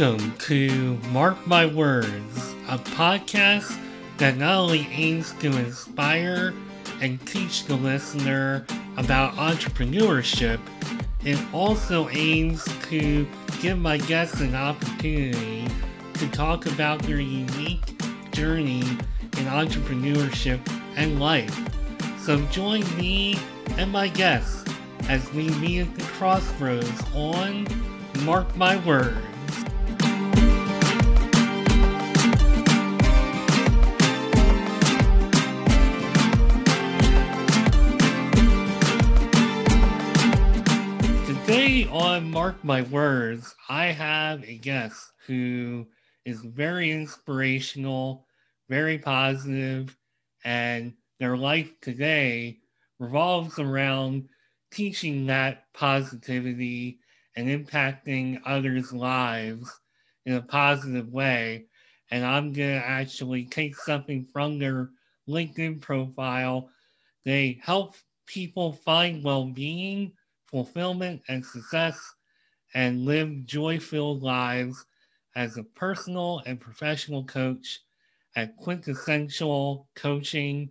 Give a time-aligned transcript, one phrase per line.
[0.00, 3.78] Welcome to Mark My Words, a podcast
[4.16, 6.54] that not only aims to inspire
[7.02, 8.64] and teach the listener
[8.96, 10.58] about entrepreneurship,
[11.22, 13.28] it also aims to
[13.60, 15.68] give my guests an opportunity
[16.14, 20.60] to talk about their unique journey in entrepreneurship
[20.96, 21.54] and life.
[22.20, 23.38] So join me
[23.76, 24.64] and my guests
[25.10, 27.66] as we meet at the crossroads on
[28.24, 29.29] Mark My Words.
[41.50, 45.84] Today on Mark My Words, I have a guest who
[46.24, 48.24] is very inspirational,
[48.68, 49.96] very positive,
[50.44, 52.60] and their life today
[53.00, 54.28] revolves around
[54.70, 57.00] teaching that positivity
[57.34, 59.80] and impacting others' lives
[60.26, 61.64] in a positive way.
[62.12, 64.90] And I'm going to actually take something from their
[65.28, 66.70] LinkedIn profile.
[67.24, 70.12] They help people find well being,
[70.50, 72.14] fulfillment, and success
[72.74, 74.86] and live joy filled lives
[75.36, 77.80] as a personal and professional coach
[78.36, 80.70] at Quintessential Coaching.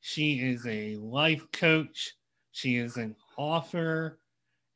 [0.00, 2.14] She is a life coach,
[2.52, 4.18] she is an author,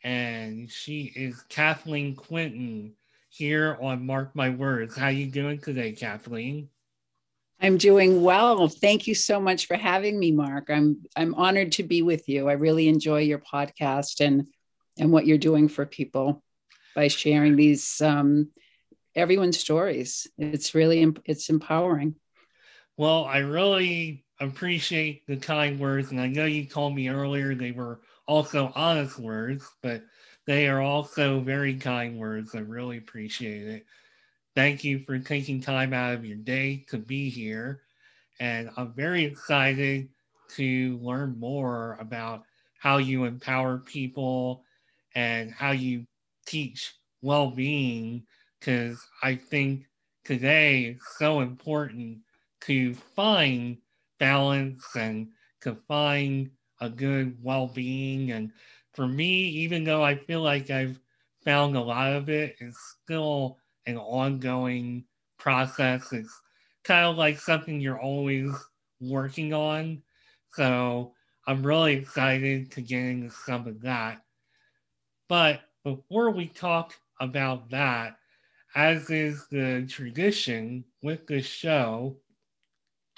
[0.04, 2.94] and she is Kathleen Quinton
[3.28, 4.96] here on Mark My Words.
[4.96, 6.68] How you doing today, Kathleen?
[7.60, 8.68] I'm doing well.
[8.68, 10.68] Thank you so much for having me, Mark.
[10.68, 12.48] I'm I'm honored to be with you.
[12.48, 14.46] I really enjoy your podcast and
[14.98, 16.42] and what you're doing for people
[16.94, 18.50] by sharing these um,
[19.14, 20.26] everyone's stories.
[20.38, 22.14] It's really it's empowering.
[22.96, 27.72] Well, I really appreciate the kind words, and I know you told me earlier they
[27.72, 30.02] were also honest words, but
[30.46, 32.54] they are also very kind words.
[32.54, 33.86] I really appreciate it.
[34.56, 37.82] Thank you for taking time out of your day to be here.
[38.40, 40.08] And I'm very excited
[40.56, 42.44] to learn more about
[42.78, 44.64] how you empower people
[45.14, 46.06] and how you
[46.46, 48.26] teach well being,
[48.58, 49.86] because I think
[50.24, 52.20] today it's so important
[52.62, 53.78] to find
[54.18, 55.28] balance and
[55.62, 56.50] to find
[56.80, 58.32] a good well being.
[58.32, 58.52] And
[58.94, 61.00] for me, even though I feel like I've
[61.44, 65.04] found a lot of it, it's still an ongoing
[65.38, 66.12] process.
[66.12, 66.40] It's
[66.84, 68.50] kind of like something you're always
[69.00, 70.02] working on.
[70.52, 71.12] So
[71.46, 74.22] I'm really excited to get into some of that.
[75.28, 78.18] But before we talk about that,
[78.74, 82.16] as is the tradition with this show,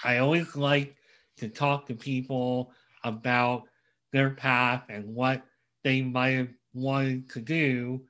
[0.03, 0.95] I always like
[1.37, 2.71] to talk to people
[3.03, 3.63] about
[4.11, 5.43] their path and what
[5.83, 8.01] they might have wanted to do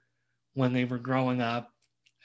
[0.53, 1.73] when they were growing up.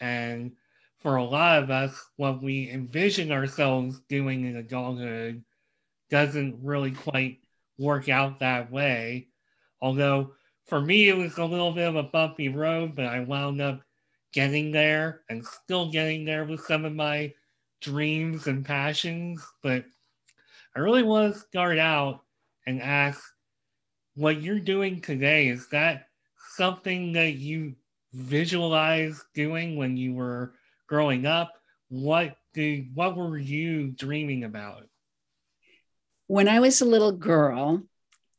[0.00, 0.52] And
[0.98, 5.44] for a lot of us, what we envision ourselves doing in adulthood
[6.10, 7.38] doesn't really quite
[7.78, 9.28] work out that way.
[9.80, 10.32] Although
[10.66, 13.82] for me, it was a little bit of a bumpy road, but I wound up
[14.32, 17.32] getting there and still getting there with some of my
[17.80, 19.44] dreams and passions.
[19.62, 19.84] But
[20.74, 22.22] I really want to start out
[22.66, 23.22] and ask
[24.16, 25.48] what you're doing today.
[25.48, 26.08] Is that
[26.56, 27.74] something that you
[28.14, 30.54] visualized doing when you were
[30.86, 31.52] growing up?
[31.88, 34.86] What did what were you dreaming about?
[36.26, 37.82] When I was a little girl,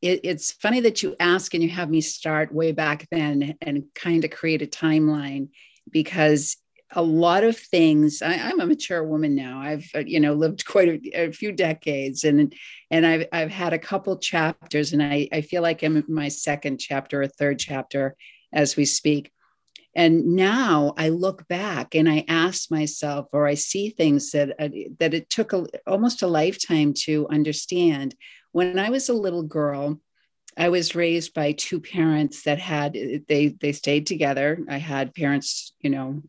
[0.01, 3.83] it, it's funny that you ask and you have me start way back then and
[3.93, 5.49] kind of create a timeline
[5.91, 6.57] because
[6.91, 10.65] a lot of things I, am a mature woman now i've uh, you know lived
[10.67, 12.53] quite a, a, few decades and
[12.91, 16.27] and I've, I've had a couple chapters and I, I feel like i'm in my
[16.27, 18.15] second chapter or third chapter
[18.53, 19.31] as we speak
[19.95, 24.69] and now i look back and i ask myself or i see things that uh,
[24.99, 28.15] that it took a, almost a lifetime to understand
[28.51, 29.99] when i was a little girl
[30.57, 32.93] I was raised by two parents that had
[33.27, 34.59] they they stayed together.
[34.69, 36.21] I had parents, you know,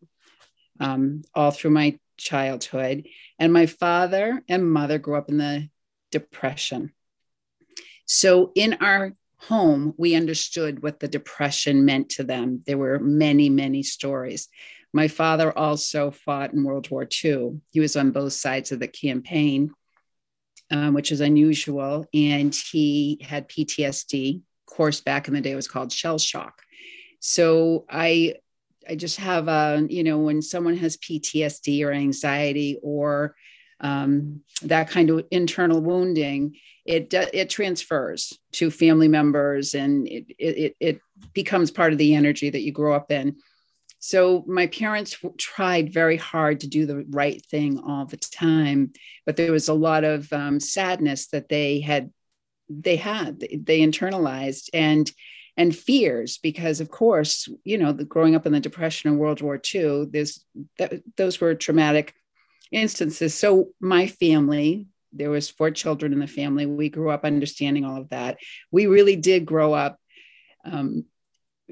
[0.79, 3.07] um, all through my childhood.
[3.39, 5.69] And my father and mother grew up in the
[6.11, 6.93] Depression.
[8.05, 12.63] So in our home, we understood what the Depression meant to them.
[12.65, 14.47] There were many, many stories.
[14.93, 17.61] My father also fought in World War II.
[17.71, 19.71] He was on both sides of the campaign,
[20.71, 22.05] um, which is unusual.
[22.13, 24.37] And he had PTSD.
[24.37, 26.61] Of course, back in the day, it was called shell shock.
[27.19, 28.35] So I
[28.89, 33.35] I just have a, you know, when someone has PTSD or anxiety or
[33.79, 40.75] um, that kind of internal wounding, it it transfers to family members and it, it
[40.79, 40.99] it
[41.33, 43.35] becomes part of the energy that you grow up in.
[43.99, 48.93] So my parents tried very hard to do the right thing all the time,
[49.25, 52.11] but there was a lot of um, sadness that they had
[52.69, 55.11] they had they internalized and
[55.55, 59.41] and fears because of course you know the growing up in the depression and world
[59.41, 60.43] war ii there's
[60.77, 62.13] that, those were traumatic
[62.71, 63.33] instances.
[63.33, 66.65] So my family there was four children in the family.
[66.65, 68.37] We grew up understanding all of that.
[68.71, 69.97] We really did grow up
[70.63, 71.05] um,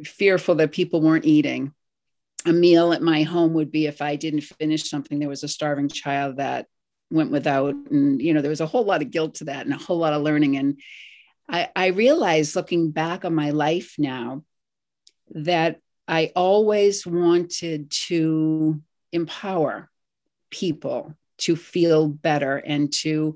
[0.03, 1.73] fearful that people weren't eating.
[2.45, 5.47] A meal at my home would be if i didn't finish something there was a
[5.47, 6.67] starving child that
[7.09, 9.73] went without and you know there was a whole lot of guilt to that and
[9.73, 10.57] a whole lot of learning.
[10.57, 10.79] And
[11.49, 14.43] I, I realize looking back on my life now
[15.31, 18.81] that I always wanted to
[19.11, 19.89] empower
[20.55, 23.35] people to feel better and to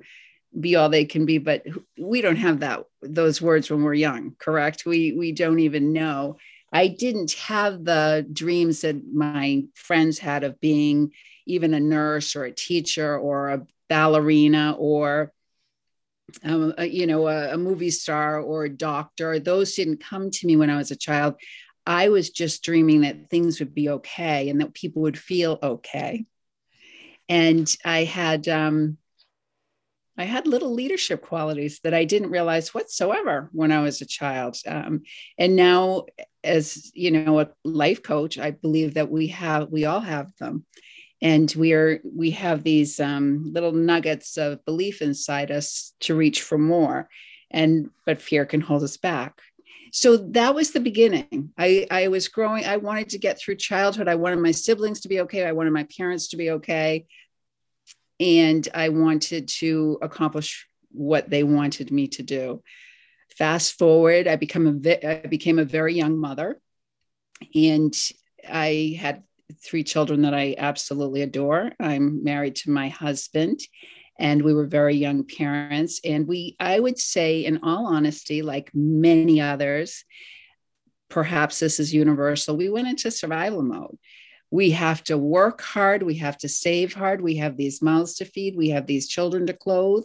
[0.57, 1.65] be all they can be but
[1.97, 6.37] we don't have that those words when we're young correct we we don't even know
[6.71, 11.11] i didn't have the dreams that my friends had of being
[11.45, 15.33] even a nurse or a teacher or a ballerina or
[16.43, 19.39] um, a, you know, a, a movie star or a doctor.
[19.39, 21.35] Those didn't come to me when I was a child.
[21.85, 26.25] I was just dreaming that things would be okay and that people would feel okay.
[27.29, 28.97] And I had, um,
[30.17, 34.57] I had little leadership qualities that I didn't realize whatsoever when I was a child.
[34.67, 35.03] Um,
[35.37, 36.07] and now,
[36.43, 40.65] as you know, a life coach, I believe that we have, we all have them.
[41.21, 46.41] And we are we have these um, little nuggets of belief inside us to reach
[46.41, 47.09] for more.
[47.51, 49.41] And but fear can hold us back
[49.91, 51.51] so that was the beginning.
[51.57, 54.07] I i was growing i wanted to get through childhood.
[54.07, 55.45] I wanted my siblings to be okay.
[55.45, 57.05] I wanted my parents to be okay.
[58.19, 62.61] And i wanted to accomplish what they wanted me to do.
[63.37, 66.59] Fast forward i become a i became a very young mother.
[67.53, 67.93] And
[68.47, 69.23] i had
[69.63, 71.71] three children that I absolutely adore.
[71.79, 73.59] I'm married to my husband
[74.19, 78.69] and we were very young parents and we I would say in all honesty like
[78.75, 80.03] many others
[81.09, 83.97] perhaps this is universal we went into survival mode.
[84.51, 88.25] We have to work hard, we have to save hard, we have these mouths to
[88.25, 90.03] feed, we have these children to clothe.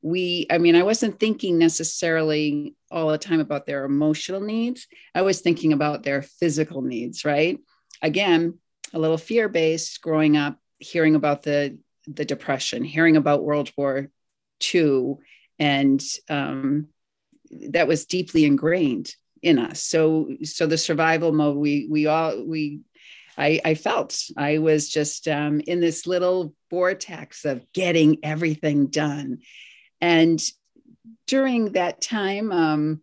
[0.00, 4.86] We I mean I wasn't thinking necessarily all the time about their emotional needs.
[5.14, 7.58] I was thinking about their physical needs, right?
[8.00, 8.58] Again,
[8.94, 11.78] a little fear based growing up, hearing about the
[12.12, 14.08] the depression, hearing about World War
[14.74, 15.16] II,
[15.58, 16.88] and um,
[17.70, 19.82] that was deeply ingrained in us.
[19.82, 22.80] So so the survival mode we we all we
[23.36, 29.38] I, I felt I was just um, in this little vortex of getting everything done.
[30.00, 30.42] And
[31.28, 33.00] during that time, um,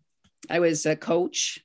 [0.50, 1.60] I was a coach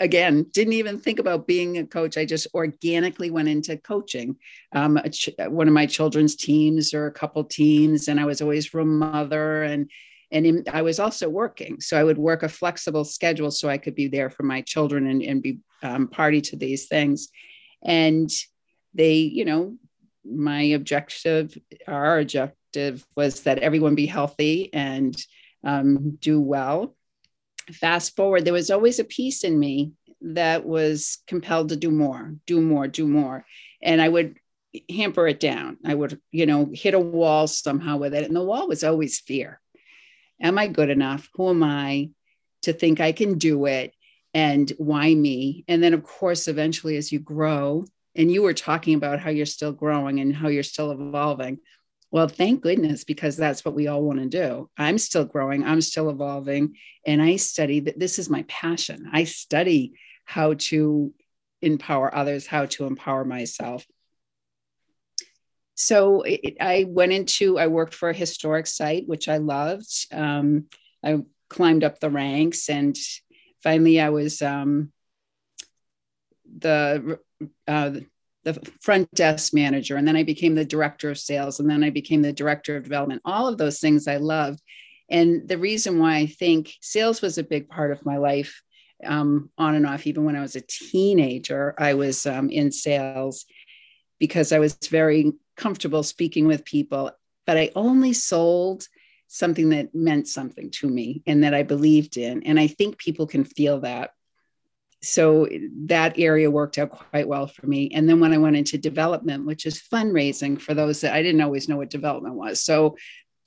[0.00, 2.16] again didn't even think about being a coach.
[2.16, 4.36] I just organically went into coaching.
[4.72, 8.74] Um, ch- one of my children's teams or a couple teams and i was always
[8.74, 9.90] room mother and
[10.30, 11.80] and in, i was also working.
[11.80, 15.06] So i would work a flexible schedule so i could be there for my children
[15.06, 17.28] and, and be um, party to these things.
[17.82, 18.30] And
[18.94, 19.76] they you know
[20.24, 21.56] my objective
[21.86, 25.16] our objective was that everyone be healthy and
[25.64, 26.96] um, do well
[27.72, 32.34] fast forward, there was always a piece in me that was compelled to do more,
[32.46, 33.44] do more, do more.
[33.82, 34.36] And I would
[34.90, 35.78] hamper it down.
[35.84, 38.24] I would, you know, hit a wall somehow with it.
[38.24, 39.60] And the wall was always fear.
[40.40, 41.28] Am I good enough?
[41.34, 42.10] Who am I
[42.62, 43.92] to think I can do it?
[44.34, 45.64] And why me?
[45.68, 49.46] And then, of course, eventually, as you grow, and you were talking about how you're
[49.46, 51.58] still growing and how you're still evolving.
[52.10, 54.70] Well, thank goodness, because that's what we all want to do.
[54.78, 59.10] I'm still growing, I'm still evolving, and I study that this is my passion.
[59.12, 59.94] I study
[60.24, 61.12] how to
[61.62, 63.84] empower others, how to empower myself.
[65.74, 70.06] So it, I went into, I worked for a historic site, which I loved.
[70.12, 70.66] Um,
[71.04, 72.96] I climbed up the ranks and
[73.62, 74.92] finally I was um,
[76.58, 77.18] the
[77.68, 77.90] uh,
[78.46, 81.90] the front desk manager, and then I became the director of sales, and then I
[81.90, 83.22] became the director of development.
[83.24, 84.62] All of those things I loved.
[85.10, 88.62] And the reason why I think sales was a big part of my life
[89.04, 93.46] um, on and off, even when I was a teenager, I was um, in sales
[94.20, 97.10] because I was very comfortable speaking with people,
[97.46, 98.86] but I only sold
[99.26, 102.44] something that meant something to me and that I believed in.
[102.44, 104.10] And I think people can feel that
[105.02, 105.48] so
[105.86, 107.90] that area worked out quite well for me.
[107.94, 111.42] And then when I went into development, which is fundraising for those that I didn't
[111.42, 112.62] always know what development was.
[112.62, 112.96] So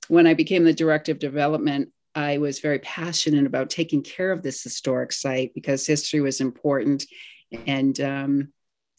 [0.07, 4.41] when I became the director of development, I was very passionate about taking care of
[4.41, 7.05] this historic site because history was important.
[7.67, 8.53] And um,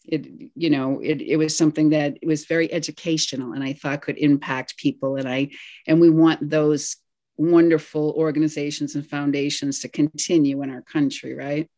[0.05, 4.17] it you know it, it was something that was very educational and i thought could
[4.17, 5.49] impact people and i
[5.87, 6.97] and we want those
[7.37, 11.69] wonderful organizations and foundations to continue in our country right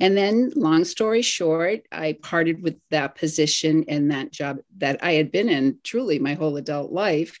[0.00, 5.12] and then long story short i parted with that position and that job that i
[5.12, 7.38] had been in truly my whole adult life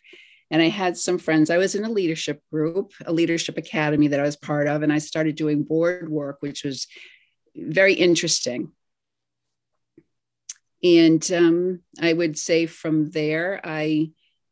[0.50, 4.20] and i had some friends i was in a leadership group a leadership academy that
[4.20, 6.86] i was part of and i started doing board work which was
[7.56, 8.72] very interesting
[10.84, 14.10] and um, I would say from there, I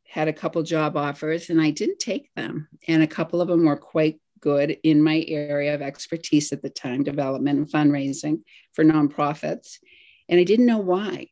[0.08, 2.68] had a couple job offers and I didn't take them.
[2.88, 6.68] And a couple of them were quite good in my area of expertise at the
[6.68, 8.42] time development and fundraising
[8.74, 9.78] for nonprofits.
[10.28, 11.28] And I didn't know why.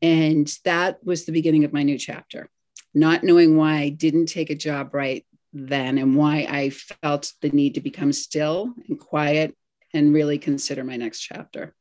[0.00, 2.48] And that was the beginning of my new chapter,
[2.94, 7.48] not knowing why I didn't take a job right then and why I felt the
[7.48, 9.56] need to become still and quiet
[9.94, 11.74] and really consider my next chapter.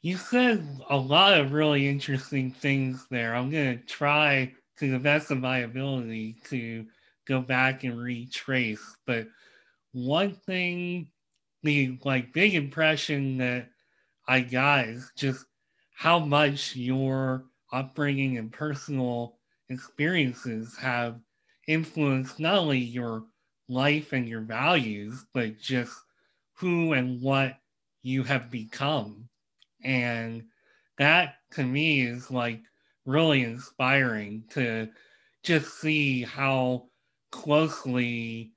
[0.00, 3.34] You said a lot of really interesting things there.
[3.34, 6.86] I'm going to try to the best of my ability to
[7.28, 8.96] go back and retrace.
[9.06, 9.28] But
[9.92, 11.10] one thing,
[11.62, 13.68] the like big impression that
[14.26, 15.44] I got is just
[15.94, 19.36] how much your upbringing and personal
[19.68, 21.20] experiences have
[21.66, 23.24] influenced not only your
[23.68, 25.92] life and your values, but just
[26.54, 27.58] who and what
[28.02, 29.28] you have become.
[29.84, 30.44] And
[30.98, 32.60] that to me is like
[33.04, 34.88] really inspiring to
[35.42, 36.88] just see how
[37.30, 38.52] closely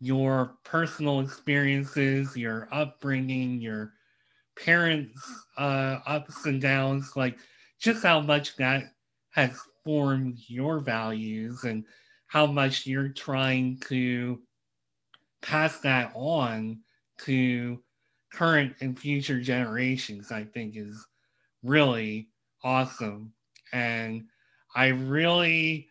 [0.00, 3.92] your personal experiences, your upbringing, your
[4.62, 7.38] parents' uh, ups and downs, like
[7.78, 8.84] just how much that
[9.30, 11.84] has formed your values and
[12.26, 14.40] how much you're trying to
[15.42, 16.78] pass that on
[17.18, 17.80] to
[18.32, 21.06] current and future generations, I think is
[21.62, 22.28] really
[22.64, 23.32] awesome.
[23.72, 24.24] And
[24.74, 25.88] I really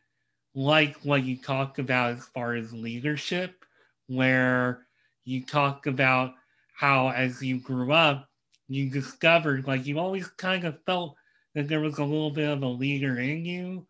[0.56, 3.66] like what you talk about as far as leadership,
[4.08, 4.88] where
[5.26, 6.34] you talk about
[6.74, 8.30] how as you grew up,
[8.68, 11.16] you discovered like you always kind of felt
[11.54, 13.86] that there was a little bit of a leader in you.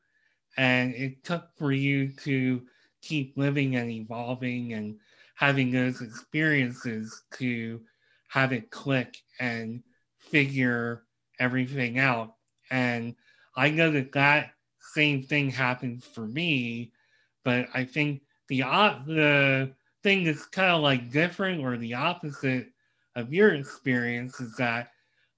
[0.57, 2.63] And it took for you to
[3.01, 4.99] keep living and evolving and
[5.35, 7.81] having those experiences to
[8.29, 9.83] have it click and
[10.19, 11.03] figure
[11.39, 12.35] everything out.
[12.71, 13.15] And
[13.55, 14.54] I know that that
[14.93, 16.91] same thing happened for me,
[17.43, 18.59] but I think the
[19.07, 19.73] the
[20.03, 22.67] thing that's kind of like different or the opposite
[23.15, 24.91] of your experience is that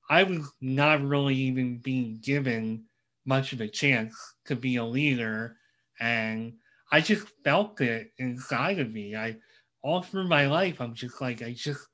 [0.10, 2.86] I was not really even being given
[3.25, 5.58] much of a chance to be a leader,
[6.00, 6.54] and
[6.92, 9.16] I just felt it inside of me.
[9.16, 9.38] I
[9.82, 11.88] all through my life, I'm just like I just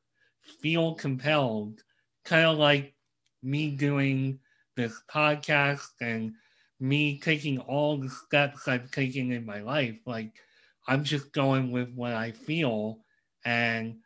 [0.62, 1.84] feel compelled,
[2.26, 2.94] kind of like
[3.42, 4.40] me doing
[4.76, 6.34] this podcast and
[6.84, 9.96] me taking all the steps I've taken in my life.
[10.06, 10.34] Like,
[10.86, 13.00] I'm just going with what I feel.
[13.46, 14.00] And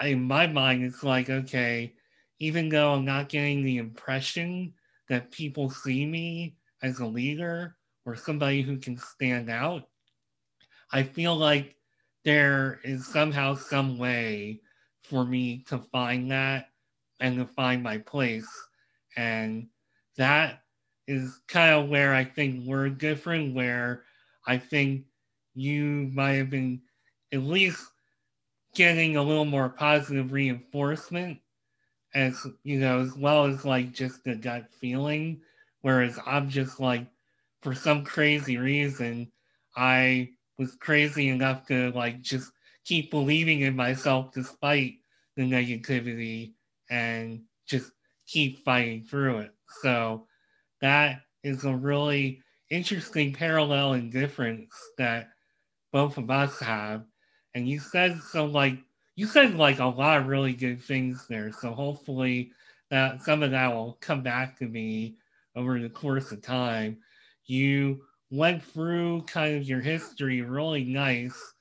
[0.00, 1.92] in my mind, it's like, okay,
[2.38, 4.72] even though I'm not getting the impression
[5.10, 7.76] that people see me as a leader
[8.06, 9.90] or somebody who can stand out,
[10.92, 11.76] I feel like
[12.24, 14.62] there is somehow some way
[15.02, 16.70] for me to find that
[17.20, 18.48] and to find my place.
[19.14, 19.68] And
[20.16, 20.63] that
[21.06, 24.04] is kind of where I think we're different, where
[24.46, 25.04] I think
[25.54, 26.82] you might have been
[27.32, 27.86] at least
[28.74, 31.38] getting a little more positive reinforcement
[32.14, 35.40] as you know, as well as like just the gut feeling.
[35.82, 37.06] Whereas I'm just like,
[37.60, 39.30] for some crazy reason,
[39.76, 42.52] I was crazy enough to like just
[42.84, 44.94] keep believing in myself despite
[45.36, 46.52] the negativity
[46.90, 47.90] and just
[48.26, 49.54] keep fighting through it.
[49.82, 50.26] So
[50.84, 55.30] that is a really interesting parallel and difference that
[55.92, 57.04] both of us have.
[57.54, 58.76] And you said so like
[59.16, 61.52] you said like a lot of really good things there.
[61.52, 62.52] So hopefully
[62.90, 65.16] that some of that will come back to me
[65.56, 66.98] over the course of time.
[67.46, 71.54] You went through kind of your history really nice.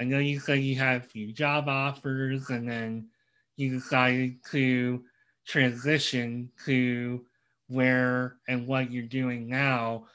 [0.00, 3.08] I know you said you had a few job offers and then
[3.56, 5.04] you decided to
[5.46, 7.26] transition to
[7.72, 10.06] where and what you're doing now.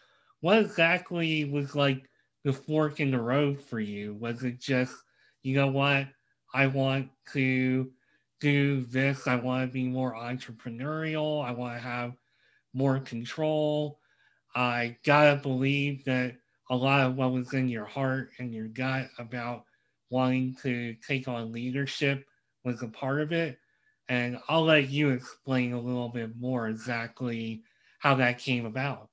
[0.42, 2.10] What exactly was like
[2.44, 4.14] the fork in the road for you?
[4.16, 4.94] Was it just,
[5.42, 6.08] you know what,
[6.54, 7.92] I want to
[8.40, 12.14] do this, I want to be more entrepreneurial, I want to have
[12.74, 14.00] more control?
[14.56, 16.36] I gotta believe that
[16.70, 19.66] a lot of what was in your heart and your gut about
[20.10, 22.26] wanting to take on leadership
[22.64, 23.60] was a part of it.
[24.10, 27.64] And I'll let you explain a little bit more exactly
[28.00, 29.10] how that came about.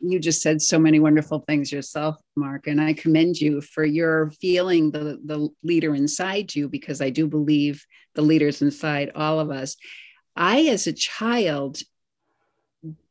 [0.00, 4.30] You just said so many wonderful things yourself, Mark, and I commend you for your
[4.40, 7.84] feeling the, the leader inside you because I do believe
[8.14, 9.76] the leaders inside all of us.
[10.36, 11.78] I, as a child,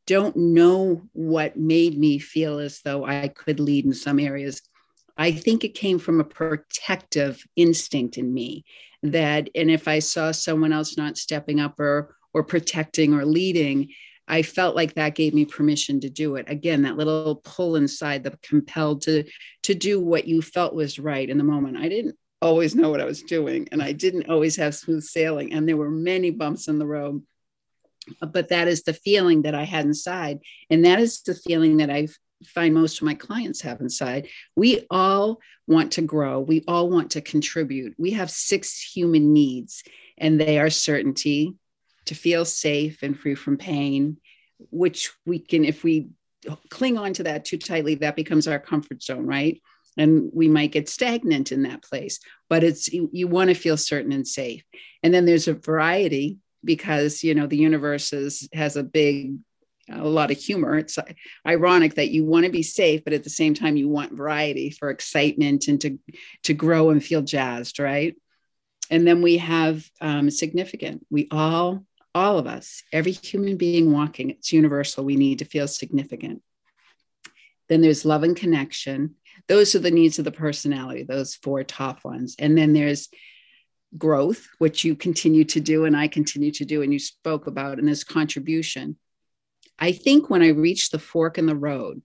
[0.06, 4.62] don't know what made me feel as though I could lead in some areas.
[5.18, 8.64] I think it came from a protective instinct in me
[9.02, 13.88] that, and if I saw someone else not stepping up or or protecting or leading,
[14.26, 16.46] I felt like that gave me permission to do it.
[16.48, 19.24] Again, that little pull inside, the compelled to
[19.64, 21.76] to do what you felt was right in the moment.
[21.76, 25.52] I didn't always know what I was doing, and I didn't always have smooth sailing,
[25.52, 27.22] and there were many bumps in the road
[28.20, 30.40] but that is the feeling that I had inside.
[30.70, 32.08] And that is the feeling that I
[32.44, 34.28] find most of my clients have inside.
[34.56, 37.94] We all want to grow, we all want to contribute.
[37.98, 39.82] We have six human needs,
[40.16, 41.56] and they are certainty,
[42.06, 44.16] to feel safe and free from pain,
[44.70, 46.08] which we can, if we
[46.70, 49.60] cling on to that too tightly, that becomes our comfort zone, right?
[49.98, 53.76] And we might get stagnant in that place, but it's you, you want to feel
[53.76, 54.62] certain and safe.
[55.02, 59.36] And then there's a variety because you know the universe is, has a big
[59.90, 60.78] a lot of humor.
[60.78, 60.98] It's
[61.46, 64.70] ironic that you want to be safe but at the same time you want variety
[64.70, 65.98] for excitement and to
[66.44, 68.16] to grow and feel jazzed right?
[68.90, 71.06] And then we have um, significant.
[71.10, 75.04] We all all of us every human being walking it's universal.
[75.04, 76.42] We need to feel significant.
[77.68, 79.16] Then there's love and connection.
[79.46, 82.36] Those are the needs of the personality those four top ones.
[82.38, 83.08] And then there's
[83.96, 87.78] growth, which you continue to do and I continue to do, and you spoke about,
[87.78, 88.96] and this contribution.
[89.78, 92.02] I think when I reached the fork in the road,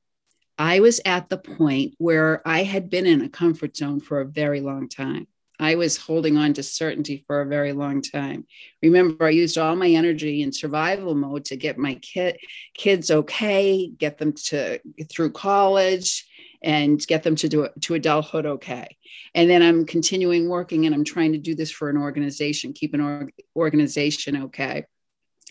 [0.58, 4.26] I was at the point where I had been in a comfort zone for a
[4.26, 5.28] very long time.
[5.60, 8.46] I was holding on to certainty for a very long time.
[8.82, 12.38] Remember, I used all my energy in survival mode to get my kid,
[12.76, 16.26] kids okay, get them to through college,
[16.64, 18.96] and get them to do to adulthood okay
[19.36, 22.94] and then i'm continuing working and i'm trying to do this for an organization keep
[22.94, 24.86] an org- organization okay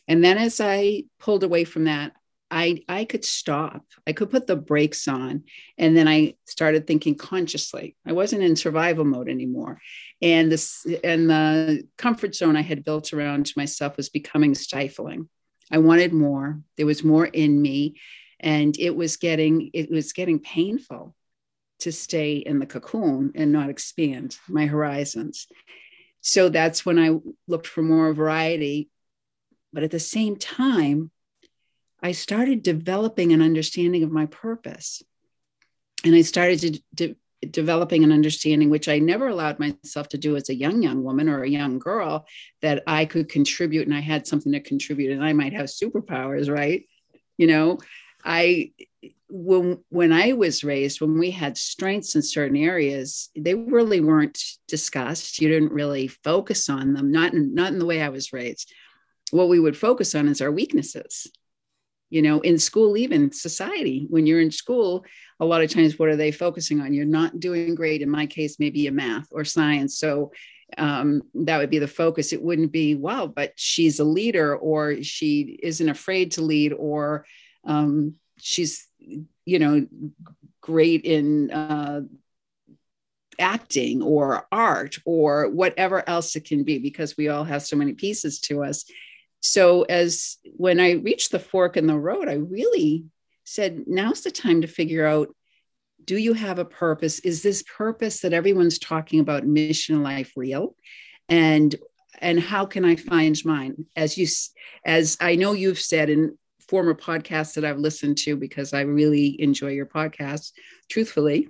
[0.08, 2.12] and then as i pulled away from that
[2.54, 3.82] I, I could stop.
[4.06, 5.44] I could put the brakes on.
[5.78, 7.96] And then I started thinking consciously.
[8.06, 9.80] I wasn't in survival mode anymore.
[10.20, 15.30] And this and the comfort zone I had built around myself was becoming stifling.
[15.70, 16.60] I wanted more.
[16.76, 17.94] There was more in me
[18.42, 21.14] and it was getting it was getting painful
[21.80, 25.46] to stay in the cocoon and not expand my horizons
[26.20, 28.90] so that's when i looked for more variety
[29.72, 31.10] but at the same time
[32.02, 35.02] i started developing an understanding of my purpose
[36.04, 37.16] and i started to de-
[37.50, 41.28] developing an understanding which i never allowed myself to do as a young young woman
[41.28, 42.26] or a young girl
[42.60, 46.48] that i could contribute and i had something to contribute and i might have superpowers
[46.48, 46.86] right
[47.36, 47.78] you know
[48.24, 48.72] I
[49.28, 54.38] when when I was raised, when we had strengths in certain areas, they really weren't
[54.68, 55.40] discussed.
[55.40, 58.72] You didn't really focus on them, not in, not in the way I was raised.
[59.32, 61.26] What we would focus on is our weaknesses.
[62.10, 65.06] You know, in school, even society, when you're in school,
[65.40, 66.92] a lot of times, what are they focusing on?
[66.92, 68.02] You're not doing great.
[68.02, 69.98] In my case, maybe a math or science.
[69.98, 70.32] So
[70.76, 72.34] um, that would be the focus.
[72.34, 77.24] It wouldn't be, wow, but she's a leader, or she isn't afraid to lead, or
[77.64, 79.86] um, she's, you know,
[80.60, 82.02] great in uh,
[83.38, 87.94] acting or art or whatever else it can be, because we all have so many
[87.94, 88.84] pieces to us.
[89.42, 93.04] So, as when I reached the fork in the road, I really
[93.44, 95.34] said, now's the time to figure out
[96.04, 97.20] do you have a purpose?
[97.20, 100.74] Is this purpose that everyone's talking about, mission life, real?
[101.28, 101.74] And
[102.18, 103.86] and how can I find mine?
[103.96, 104.26] As you,
[104.84, 109.40] as I know you've said, in former podcasts that I've listened to because I really
[109.40, 110.52] enjoy your podcast.
[110.88, 111.48] Truthfully,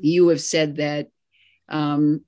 [0.00, 1.08] you have said that
[1.68, 2.22] um,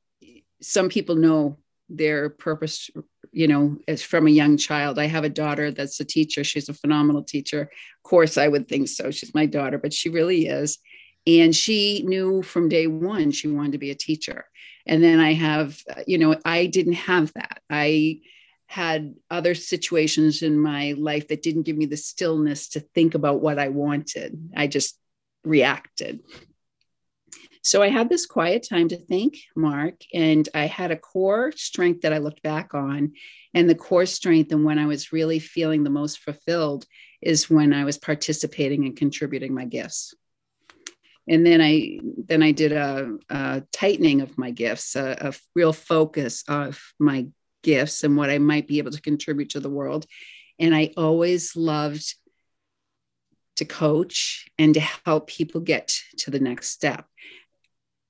[0.61, 1.59] some people know
[1.89, 2.91] their purpose,
[3.37, 4.99] you know, as from a young child.
[4.99, 6.43] I have a daughter that's a teacher.
[6.43, 7.61] She's a phenomenal teacher.
[7.61, 9.11] Of course, I would think so.
[9.11, 10.79] She's my daughter, but she really is.
[11.27, 14.47] And she knew from day one she wanted to be a teacher.
[14.87, 17.61] And then I have, you know, I didn't have that.
[17.69, 18.21] I
[18.69, 23.43] had other situations in my life that didn't give me the stillness to think about
[23.43, 24.51] what I wanted.
[24.57, 24.99] I just
[25.45, 26.21] reacted.
[27.67, 32.03] So I had this quiet time to think, Mark, and I had a core strength
[32.03, 33.15] that I looked back on.
[33.55, 36.87] And the core strength, and when I was really feeling the most fulfilled,
[37.21, 40.15] is when I was participating and contributing my gifts.
[41.27, 41.99] And then I
[42.29, 47.27] then I did a, a tightening of my gifts, a, a real focus of my
[47.65, 50.07] gifts and what I might be able to contribute to the world.
[50.61, 52.15] And I always loved
[53.57, 57.07] to coach and to help people get to the next step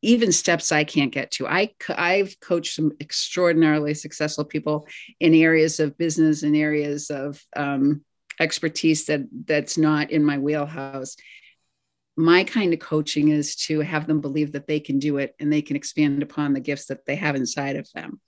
[0.07, 1.49] even steps I can't get to.
[1.49, 4.87] I, I've coached some extraordinarily successful people
[5.19, 8.05] in areas of business and areas of um,
[8.39, 11.17] expertise that that's not in my wheelhouse.
[12.17, 15.53] My kind of coaching is to have them believe that they can do it and
[15.53, 18.21] they can expand upon the gifts that they have inside of them.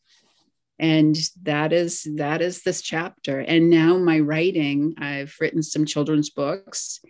[0.80, 3.40] And that is that is this chapter.
[3.40, 7.00] And now my writing, I've written some children's books,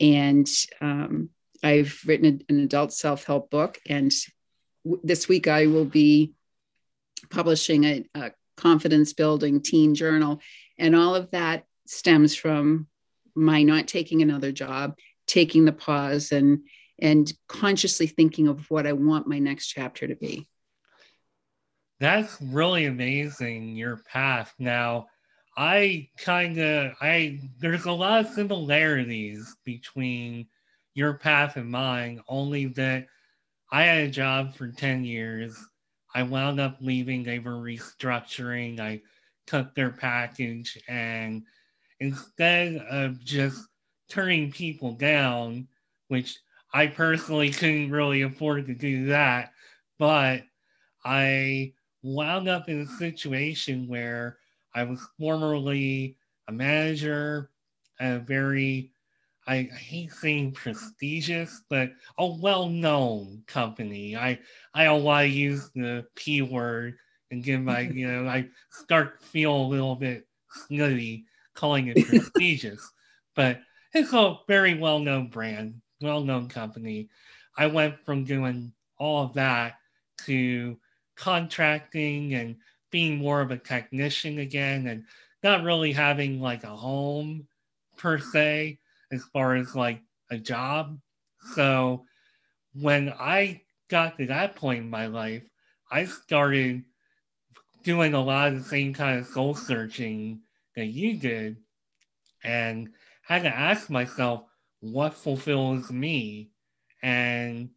[0.00, 0.48] and
[0.80, 1.30] um,
[1.64, 4.12] I've written an adult self help book, and
[4.84, 6.34] w- this week I will be
[7.30, 10.40] publishing a, a confidence building teen journal.
[10.78, 12.86] And all of that stems from
[13.34, 14.96] my not taking another job,
[15.26, 16.60] taking the pause, and
[17.00, 20.46] and consciously thinking of what I want my next chapter to be.
[21.98, 24.52] That's really amazing, your path.
[24.58, 25.06] Now,
[25.56, 30.46] I kind of, I, there's a lot of similarities between
[30.94, 33.06] your path and mine, only that
[33.70, 35.56] I had a job for 10 years.
[36.14, 37.22] I wound up leaving.
[37.24, 38.78] They were restructuring.
[38.78, 39.02] I
[39.46, 41.42] took their package, and
[42.00, 43.66] instead of just
[44.08, 45.66] turning people down,
[46.08, 46.38] which
[46.72, 49.52] I personally couldn't really afford to do that,
[49.98, 50.42] but
[51.04, 54.38] I wound up in a situation where
[54.74, 56.16] I was formerly
[56.48, 57.50] a manager
[58.00, 58.93] at a very
[59.46, 64.16] I, hate saying prestigious, but a well-known company.
[64.16, 64.38] I
[64.72, 66.96] I don't want to use the p word
[67.30, 70.26] and give my you know I start to feel a little bit
[70.66, 72.90] snooty calling it prestigious,
[73.34, 73.60] but
[73.92, 77.08] it's a very well-known brand, well-known company.
[77.56, 79.74] I went from doing all of that
[80.26, 80.76] to
[81.16, 82.56] contracting and
[82.90, 85.04] being more of a technician again and
[85.42, 87.46] not really having like a home
[87.96, 88.78] per se
[89.14, 90.00] as far as like
[90.30, 90.98] a job.
[91.54, 92.04] So
[92.74, 95.42] when I got to that point in my life,
[95.90, 96.84] I started
[97.84, 100.40] doing a lot of the same kind of soul searching
[100.74, 101.56] that you did
[102.42, 102.88] and
[103.22, 104.44] had to ask myself
[104.80, 106.50] what fulfills me.
[107.02, 107.70] And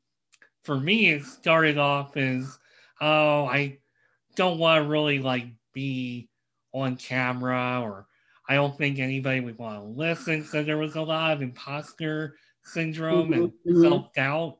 [0.63, 2.57] for me, it started off as,
[2.99, 3.79] oh, I
[4.35, 6.29] don't want to really like be
[6.73, 8.06] on camera or
[8.47, 10.43] I don't think anybody would want to listen.
[10.43, 13.81] So there was a lot of imposter syndrome mm-hmm, and mm-hmm.
[13.81, 14.57] self doubt,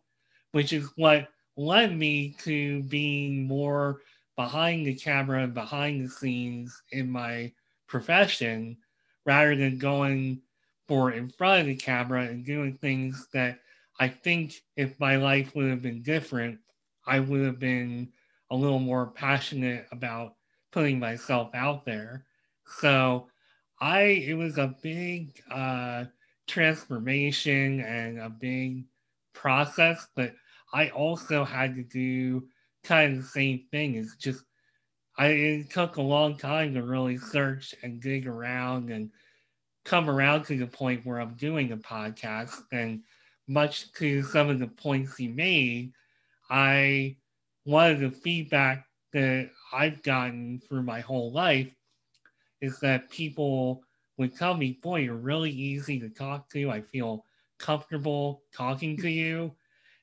[0.52, 4.02] which is what led me to being more
[4.36, 7.52] behind the camera and behind the scenes in my
[7.88, 8.78] profession
[9.26, 10.42] rather than going
[10.88, 13.60] for in front of the camera and doing things that
[14.00, 16.60] I think if my life would have been different,
[17.06, 18.10] I would have been
[18.52, 20.36] a little more passionate about
[20.72, 22.26] putting myself out there.
[22.80, 23.28] So
[23.80, 26.06] I it was a big uh,
[26.48, 28.86] transformation and a big
[29.34, 30.34] process, but
[30.74, 32.48] I also had to do
[32.84, 33.96] kind of the same thing.
[33.96, 34.44] It's just
[35.18, 39.12] I it took a long time to really search and dig around and
[39.86, 42.62] come around to the point where I'm doing a podcast.
[42.72, 43.04] And
[43.48, 45.94] much to some of the points he made,
[46.50, 47.18] I
[47.64, 51.72] one of the feedback that I've gotten through my whole life
[52.62, 53.84] is that people
[54.18, 56.72] would tell me, boy, you're really easy to talk to.
[56.72, 57.26] I feel
[57.60, 59.54] comfortable talking to you.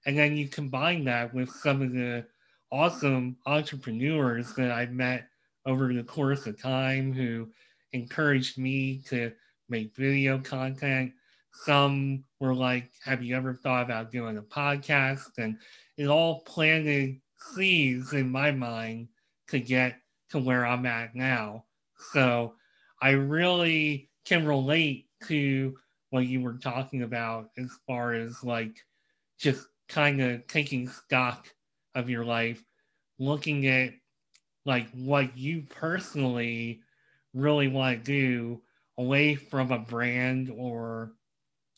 [0.07, 2.27] And then you combine that with some of the
[2.71, 5.29] awesome entrepreneurs that I've met
[5.67, 7.49] over the course of time who
[7.93, 9.33] encouraged me to
[9.69, 11.13] make video content.
[11.53, 15.39] Some were like, Have you ever thought about doing a podcast?
[15.39, 15.57] And
[15.97, 17.21] it all planted
[17.55, 19.09] seeds in my mind
[19.49, 19.97] to get
[20.31, 21.65] to where I'm at now.
[22.13, 22.55] So
[23.01, 25.77] I really can relate to
[26.11, 28.77] what you were talking about as far as like
[29.39, 31.49] just kind of taking stock
[31.95, 32.65] of your life,
[33.19, 33.93] looking at
[34.65, 36.81] like what you personally
[37.35, 38.61] really want to do
[38.97, 41.13] away from a brand or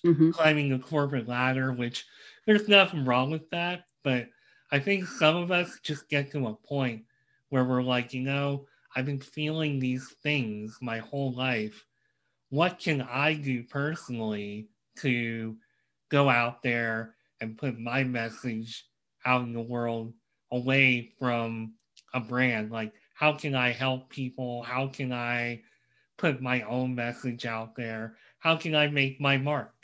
[0.05, 0.31] mm-hmm.
[0.31, 2.07] climbing the corporate ladder, which
[2.47, 3.87] there's nothing wrong with that.
[4.05, 4.29] But
[4.71, 7.05] I think some of us just get to a point
[7.49, 11.85] where we're like, you know, I've been feeling these things my whole life.
[12.49, 14.69] What can I do personally
[15.01, 15.55] to
[16.09, 18.87] go out there and put my message
[19.27, 20.15] out in the world
[20.51, 21.75] away from
[22.15, 22.73] a brand?
[22.73, 24.63] Like, how can I help people?
[24.63, 25.61] How can I
[26.17, 28.17] put my own message out there?
[28.39, 29.75] How can I make my mark?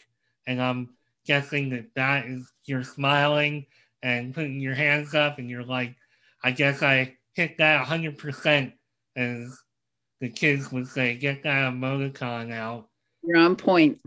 [0.47, 0.95] And I'm
[1.27, 3.67] guessing that that is you're smiling
[4.03, 5.97] and putting your hands up and you're like,
[6.43, 8.73] I guess I hit that 100%
[9.17, 9.59] as
[10.21, 12.89] the kids would say, get that emoticon out.
[13.23, 14.01] You're on point.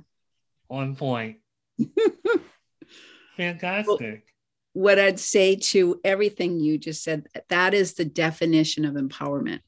[0.70, 1.38] On point.
[3.38, 4.00] Fantastic.
[4.00, 4.18] Well,
[4.74, 9.62] what I'd say to everything you just said, that is the definition of empowerment.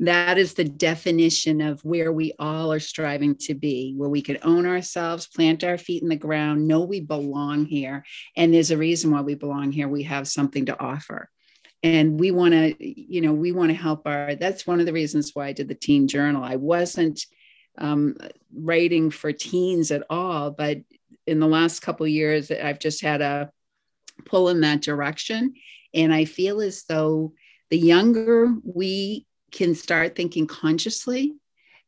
[0.00, 4.40] That is the definition of where we all are striving to be, where we could
[4.42, 8.04] own ourselves, plant our feet in the ground, know we belong here.
[8.34, 9.88] And there's a reason why we belong here.
[9.88, 11.28] We have something to offer.
[11.82, 14.92] And we want to, you know, we want to help our, that's one of the
[14.92, 16.44] reasons why I did the teen journal.
[16.44, 17.24] I wasn't
[17.78, 18.16] um,
[18.54, 20.78] writing for teens at all, but
[21.26, 23.50] in the last couple years, I've just had a
[24.26, 25.54] pull in that direction.
[25.94, 27.32] And I feel as though
[27.70, 31.34] the younger we can start thinking consciously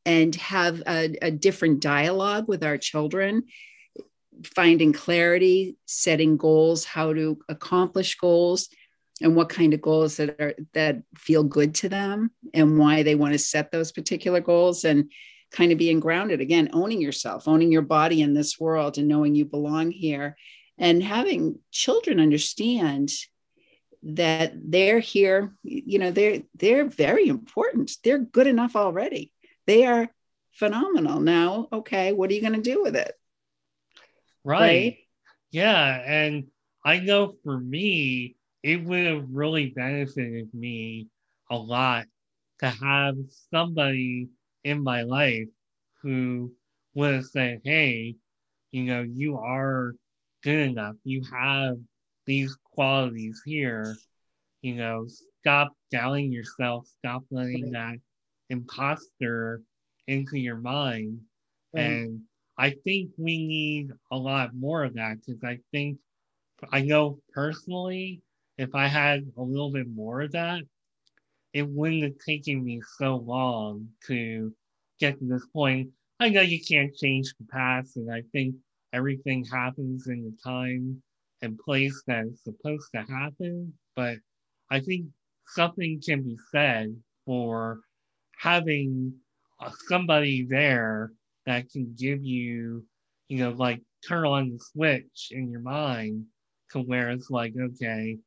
[0.04, 3.44] and have a, a different dialogue with our children,
[4.44, 8.68] finding clarity, setting goals, how to accomplish goals,
[9.22, 13.14] and what kind of goals that are that feel good to them and why they
[13.14, 15.10] want to set those particular goals and
[15.52, 16.40] kind of being grounded.
[16.40, 20.36] Again owning yourself owning your body in this world and knowing you belong here
[20.78, 23.10] and having children understand
[24.04, 27.92] that they're here you know they're they're very important.
[28.02, 29.32] They're good enough already.
[29.66, 30.08] They are
[30.52, 31.20] phenomenal.
[31.20, 33.12] Now okay what are you going to do with it?
[34.44, 34.60] Right.
[34.60, 34.98] right?
[35.52, 36.48] Yeah and
[36.84, 41.08] i know for me it would have really benefited me
[41.50, 42.06] a lot
[42.60, 43.16] to have
[43.50, 44.28] somebody
[44.64, 45.48] in my life
[46.02, 46.52] who
[46.94, 48.14] would have said hey
[48.70, 49.92] you know you are
[50.42, 51.76] good enough you have
[52.26, 53.96] these qualities here,
[54.62, 55.06] you know,
[55.40, 57.96] stop doubting yourself, stop letting that
[58.50, 59.60] imposter
[60.06, 61.18] into your mind.
[61.74, 61.82] Right.
[61.82, 62.20] And
[62.58, 65.98] I think we need a lot more of that because I think,
[66.70, 68.20] I know personally,
[68.58, 70.62] if I had a little bit more of that,
[71.52, 74.54] it wouldn't have taken me so long to
[75.00, 75.90] get to this point.
[76.20, 78.54] I know you can't change the past, and I think
[78.92, 81.02] everything happens in the time
[81.42, 83.72] and place that is supposed to happen.
[83.96, 84.18] But
[84.70, 85.06] I think
[85.48, 86.94] something can be said
[87.26, 87.80] for
[88.38, 89.14] having
[89.60, 91.12] uh, somebody there
[91.46, 92.84] that can give you,
[93.28, 96.24] you know, like turn on the switch in your mind
[96.70, 98.18] to where it's like, okay,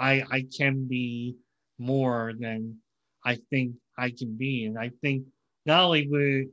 [0.00, 1.36] I I can be
[1.78, 2.78] more than
[3.24, 4.64] I think I can be.
[4.64, 5.24] And I think
[5.66, 6.46] not only would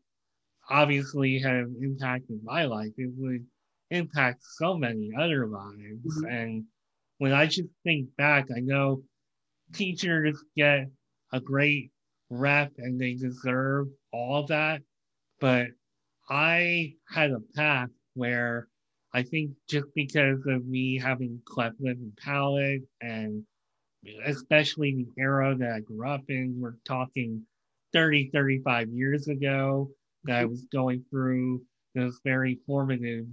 [0.69, 3.45] obviously have impacted my life, it would
[3.89, 6.21] impact so many other lives.
[6.21, 6.33] Mm-hmm.
[6.33, 6.63] And
[7.19, 9.01] when I just think back, I know
[9.73, 10.87] teachers get
[11.31, 11.91] a great
[12.29, 14.81] rep and they deserve all that.
[15.39, 15.67] But
[16.29, 18.67] I had a path where
[19.13, 23.43] I think just because of me having cleft lip and palate and
[24.25, 27.43] especially the era that I grew up in, we're talking
[27.93, 29.89] 30, 35 years ago
[30.25, 31.61] that I was going through
[31.95, 33.25] those very formative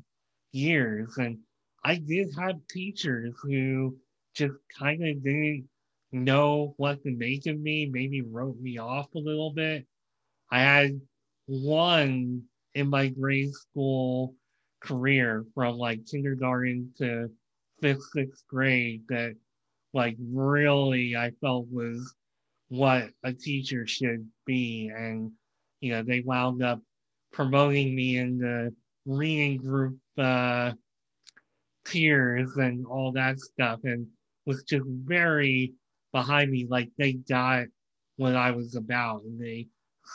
[0.52, 1.16] years.
[1.18, 1.38] And
[1.84, 3.96] I did have teachers who
[4.34, 5.68] just kind of didn't
[6.12, 9.86] know what to make of me, maybe wrote me off a little bit.
[10.50, 11.00] I had
[11.46, 12.42] one
[12.74, 14.34] in my grade school
[14.84, 17.30] career from like kindergarten to
[17.80, 19.34] fifth, sixth grade that
[19.92, 22.14] like really I felt was
[22.68, 24.90] what a teacher should be.
[24.94, 25.32] And,
[25.80, 26.80] you know, they wound up
[27.32, 28.74] promoting me in the
[29.06, 30.72] reading group uh,
[31.84, 34.06] peers and all that stuff, and
[34.46, 35.72] was just very
[36.12, 36.66] behind me.
[36.68, 37.66] Like they got
[38.16, 39.68] what I was about, and they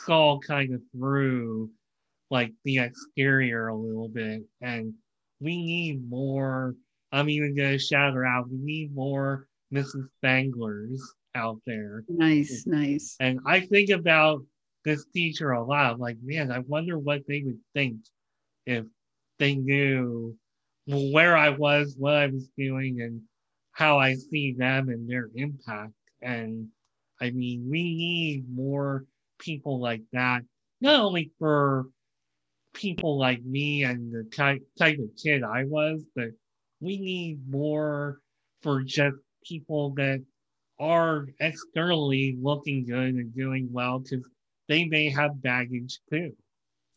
[0.06, 1.70] saw kind of through
[2.30, 4.42] like the exterior a little bit.
[4.60, 4.94] And
[5.40, 6.74] we need more.
[7.12, 8.48] I'm even gonna shout her out.
[8.48, 10.08] We need more Mrs.
[10.22, 11.00] Spanglers
[11.34, 12.04] out there.
[12.08, 13.16] Nice, nice.
[13.20, 14.44] And I think about
[14.84, 15.92] this teacher a lot.
[15.92, 17.96] I'm like, man, I wonder what they would think
[18.66, 18.84] if
[19.38, 20.36] they knew
[20.86, 23.22] where I was, what I was doing, and
[23.72, 25.92] how I see them and their impact.
[26.22, 26.68] And
[27.20, 29.04] I mean, we need more
[29.38, 30.42] people like that,
[30.80, 31.86] not only for
[32.74, 36.28] people like me and the type, type of kid I was, but
[36.80, 38.20] we need more
[38.62, 40.22] for just people that
[40.78, 44.26] are externally looking good and doing well because
[44.68, 46.34] they may have baggage too.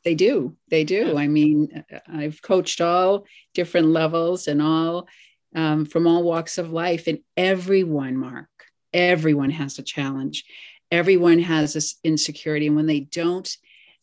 [0.03, 0.55] They do.
[0.69, 1.17] They do.
[1.17, 5.07] I mean, I've coached all different levels and all
[5.55, 8.49] um, from all walks of life, and everyone, Mark,
[8.91, 10.45] everyone has a challenge.
[10.91, 13.55] Everyone has this insecurity, and when they don't,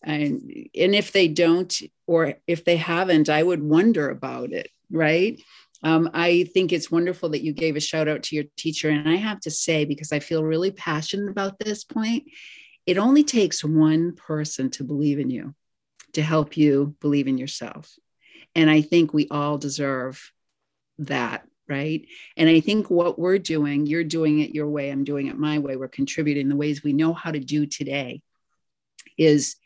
[0.02, 1.74] and and if they don't,
[2.06, 5.40] or if they haven't, I would wonder about it, right?
[5.82, 8.90] Um, I think it's wonderful that you gave a shout out to your teacher.
[8.90, 12.24] And I have to say, because I feel really passionate about this point,
[12.86, 15.54] it only takes one person to believe in you
[16.14, 17.94] to help you believe in yourself.
[18.54, 20.32] And I think we all deserve
[20.98, 22.06] that, right?
[22.36, 25.58] And I think what we're doing, you're doing it your way, I'm doing it my
[25.58, 28.22] way, we're contributing the ways we know how to do today
[29.16, 29.56] is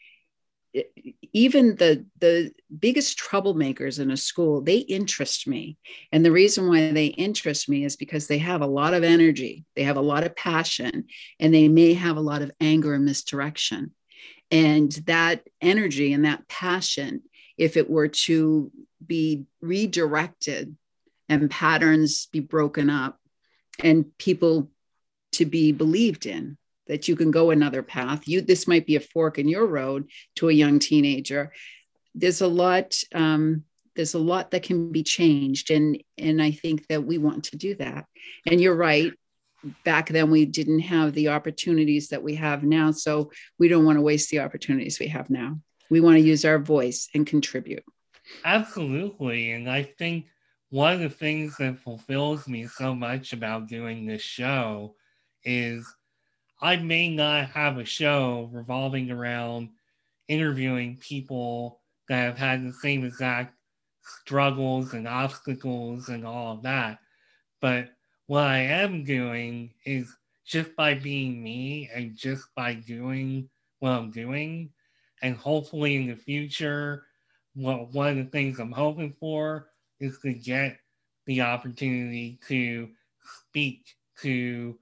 [1.32, 5.76] even the the biggest troublemakers in a school they interest me.
[6.12, 9.64] And the reason why they interest me is because they have a lot of energy
[9.76, 11.04] they have a lot of passion
[11.38, 13.92] and they may have a lot of anger and misdirection.
[14.50, 17.22] And that energy and that passion
[17.56, 18.72] if it were to
[19.04, 20.76] be redirected
[21.28, 23.18] and patterns be broken up
[23.82, 24.70] and people
[25.32, 28.28] to be believed in that you can go another path.
[28.28, 31.52] You this might be a fork in your road to a young teenager.
[32.14, 33.64] There's a lot um,
[33.96, 37.56] there's a lot that can be changed and and i think that we want to
[37.56, 38.06] do that.
[38.46, 39.12] And you're right
[39.84, 43.96] back then we didn't have the opportunities that we have now so we don't want
[43.96, 45.58] to waste the opportunities we have now.
[45.90, 47.84] We want to use our voice and contribute.
[48.44, 50.26] Absolutely and i think
[50.70, 54.96] one of the things that fulfills me so much about doing this show
[55.44, 55.86] is
[56.60, 59.70] I may not have a show revolving around
[60.28, 63.54] interviewing people that have had the same exact
[64.02, 66.98] struggles and obstacles and all of that.
[67.60, 67.90] But
[68.26, 70.14] what I am doing is
[70.46, 73.48] just by being me and just by doing
[73.80, 74.70] what I'm doing,
[75.22, 77.06] and hopefully in the future,
[77.54, 79.68] what one of the things I'm hoping for
[80.00, 80.78] is to get
[81.26, 82.90] the opportunity to
[83.48, 83.86] speak
[84.20, 84.78] to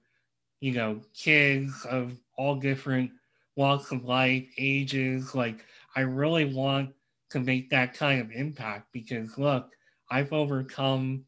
[0.63, 3.11] you know, kids of all different
[3.57, 5.35] walks of life, ages.
[5.35, 6.95] Like, I really want
[7.31, 9.75] to make that kind of impact because, look,
[10.09, 11.25] I've overcome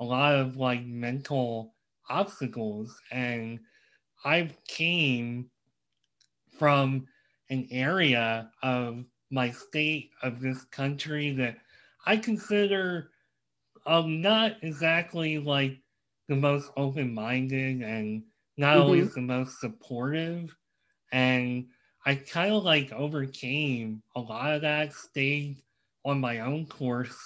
[0.00, 1.76] a lot of like mental
[2.08, 3.60] obstacles and
[4.24, 5.50] I've came
[6.58, 7.06] from
[7.50, 11.58] an area of my state of this country that
[12.06, 13.10] I consider
[13.86, 15.82] um, not exactly like
[16.28, 18.24] the most open minded and
[18.56, 18.82] not mm-hmm.
[18.82, 20.54] always the most supportive.
[21.12, 21.66] And
[22.04, 25.58] I kind of like overcame a lot of that, stayed
[26.04, 27.16] on my own course,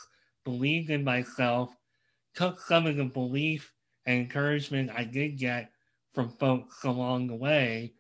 [0.44, 1.74] believed in myself,
[2.34, 3.72] took some of the belief
[4.04, 5.70] and encouragement I did get
[6.14, 7.92] from folks along the way,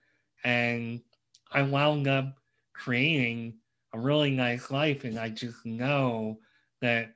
[0.44, 1.00] and
[1.52, 2.36] I wound up
[2.74, 3.54] creating
[3.92, 5.04] a really nice life.
[5.04, 6.38] And I just know
[6.80, 7.14] that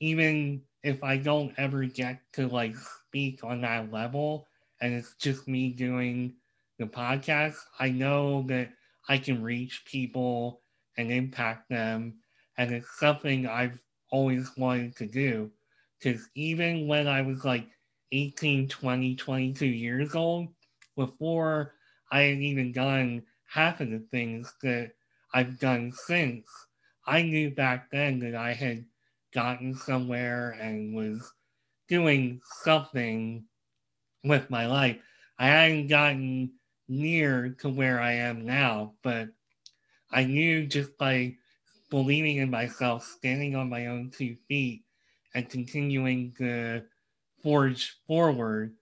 [0.00, 4.46] even if I don't ever get to like speak on that level,
[4.80, 6.34] and it's just me doing
[6.78, 8.70] the podcast, I know that
[9.08, 10.62] I can reach people
[10.96, 12.18] and impact them.
[12.56, 13.78] And it's something I've
[14.10, 15.50] always wanted to do.
[15.98, 17.66] Because even when I was like
[18.12, 20.48] 18, 20, 22 years old,
[20.96, 21.74] before
[22.10, 24.92] I had even done half of the things that
[25.34, 26.48] I've done since,
[27.06, 28.84] I knew back then that I had
[29.32, 31.32] gotten somewhere and was
[31.88, 33.44] doing something
[34.28, 34.98] with my life.
[35.38, 36.52] I hadn't gotten
[36.88, 39.28] near to where I am now, but
[40.12, 41.36] I knew just by
[41.90, 44.84] believing in myself, standing on my own two feet,
[45.34, 46.82] and continuing to
[47.42, 48.74] forge forward,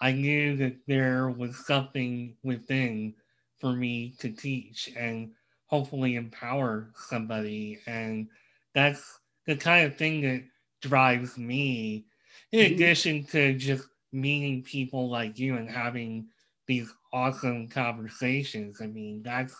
[0.00, 3.14] I knew that there was something within
[3.58, 5.32] for me to teach and
[5.66, 7.78] hopefully empower somebody.
[7.86, 8.28] And
[8.74, 10.42] that's the kind of thing that
[10.80, 12.06] drives me,
[12.52, 12.74] in mm-hmm.
[12.74, 16.26] addition to just meeting people like you and having
[16.66, 18.80] these awesome conversations.
[18.80, 19.54] I mean, that's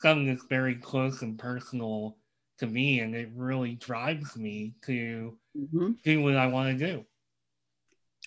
[0.00, 2.16] something that's very close and personal
[2.58, 5.92] to me, and it really drives me to mm-hmm.
[6.04, 7.04] do what I want to do.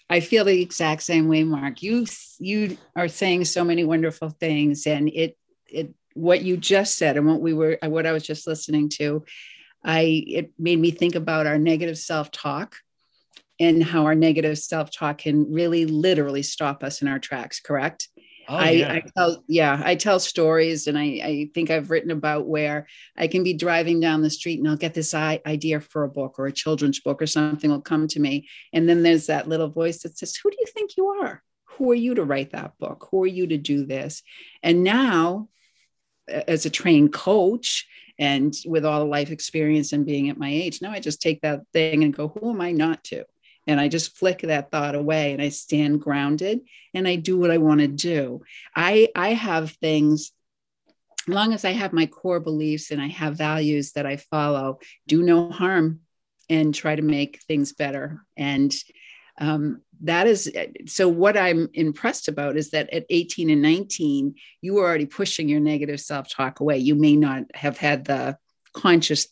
[0.10, 1.82] I feel the exact same way, Mark.
[1.82, 2.06] You
[2.40, 7.28] you are saying so many wonderful things, and it it what you just said and
[7.28, 9.24] what we were what I was just listening to,
[9.84, 12.76] I it made me think about our negative self talk
[13.60, 18.10] and how our negative self-talk can really literally stop us in our tracks correct?
[18.48, 18.94] Oh, I, yeah.
[18.94, 22.86] I tell yeah i tell stories and I, I think i've written about where
[23.18, 26.36] i can be driving down the street and i'll get this idea for a book
[26.38, 29.70] or a children's book or something will come to me and then there's that little
[29.70, 31.42] voice that says who do you think you are?
[31.78, 33.08] Who are you to write that book?
[33.12, 34.24] Who are you to do this?
[34.64, 35.50] And now
[36.28, 37.88] as a trained coach
[38.18, 41.42] and with all the life experience and being at my age now i just take
[41.42, 43.24] that thing and go who am i not to
[43.68, 46.62] and I just flick that thought away and I stand grounded
[46.94, 48.42] and I do what I want to do.
[48.76, 50.32] I I have things
[51.28, 54.80] as long as I have my core beliefs and I have values that I follow,
[55.08, 56.02] do no harm
[56.50, 58.22] and try to make things better.
[58.38, 58.74] And
[59.40, 60.52] um, that is
[60.88, 65.48] so what i'm impressed about is that at 18 and 19 you were already pushing
[65.48, 68.38] your negative self-talk away you may not have had the
[68.74, 69.28] conscious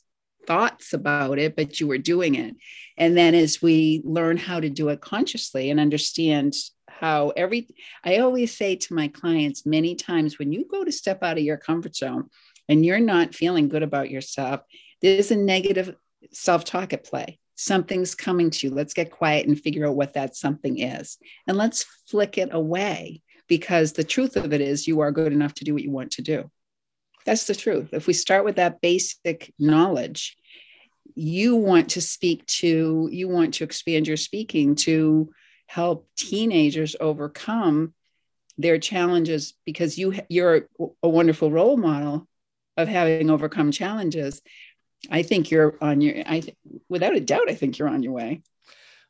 [0.45, 2.55] thoughts about it but you were doing it
[2.97, 6.53] and then as we learn how to do it consciously and understand
[6.89, 7.67] how every
[8.03, 11.43] i always say to my clients many times when you go to step out of
[11.43, 12.29] your comfort zone
[12.69, 14.61] and you're not feeling good about yourself
[15.01, 15.95] there's a negative
[16.31, 18.73] self-talk at play something's coming to you.
[18.73, 21.17] Let's get quiet and figure out what that something is.
[21.47, 25.53] And let's flick it away because the truth of it is you are good enough
[25.55, 26.49] to do what you want to do.
[27.25, 27.89] That's the truth.
[27.93, 30.35] If we start with that basic knowledge,
[31.15, 35.31] you want to speak to, you want to expand your speaking to
[35.67, 37.93] help teenagers overcome
[38.57, 40.67] their challenges because you you're
[41.01, 42.27] a wonderful role model
[42.77, 44.41] of having overcome challenges
[45.09, 46.57] I think you're on your, I th-
[46.89, 48.41] without a doubt, I think you're on your way.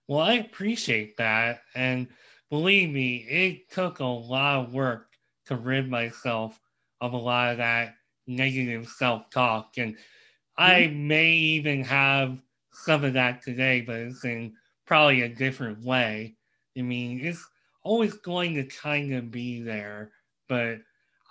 [0.08, 1.62] Well, I appreciate that.
[1.76, 2.08] And
[2.50, 5.08] believe me, it took a lot of work
[5.48, 6.60] to rid myself
[7.00, 7.96] of a lot of that
[8.28, 9.78] negative self talk.
[9.78, 10.64] And mm-hmm.
[10.64, 12.38] I may even have
[12.72, 14.54] some of that today, but it's in
[14.86, 16.36] probably a different way.
[16.78, 17.46] I mean, it's
[17.84, 20.12] always going to kind of be there,
[20.48, 20.80] but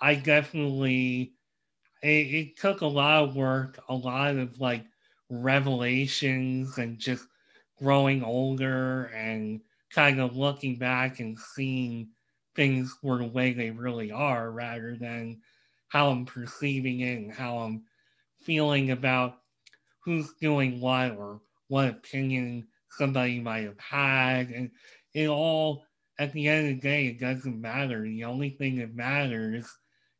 [0.01, 1.33] I definitely
[2.01, 4.85] it, it took a lot of work, a lot of like
[5.29, 7.25] revelations and just
[7.81, 12.09] growing older and kind of looking back and seeing
[12.55, 15.41] things for the way they really are rather than
[15.93, 17.83] how I'm perceiving it and how I'm
[18.41, 19.35] feeling about
[20.03, 24.49] who's doing what or what opinion somebody might have had.
[24.49, 24.71] And
[25.13, 25.85] it all,
[26.17, 28.01] at the end of the day, it doesn't matter.
[28.01, 29.71] The only thing that matters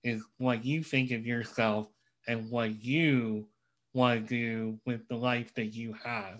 [0.03, 1.87] is what you think of yourself
[2.27, 3.47] and what you
[3.95, 6.37] want to do with the life that you have.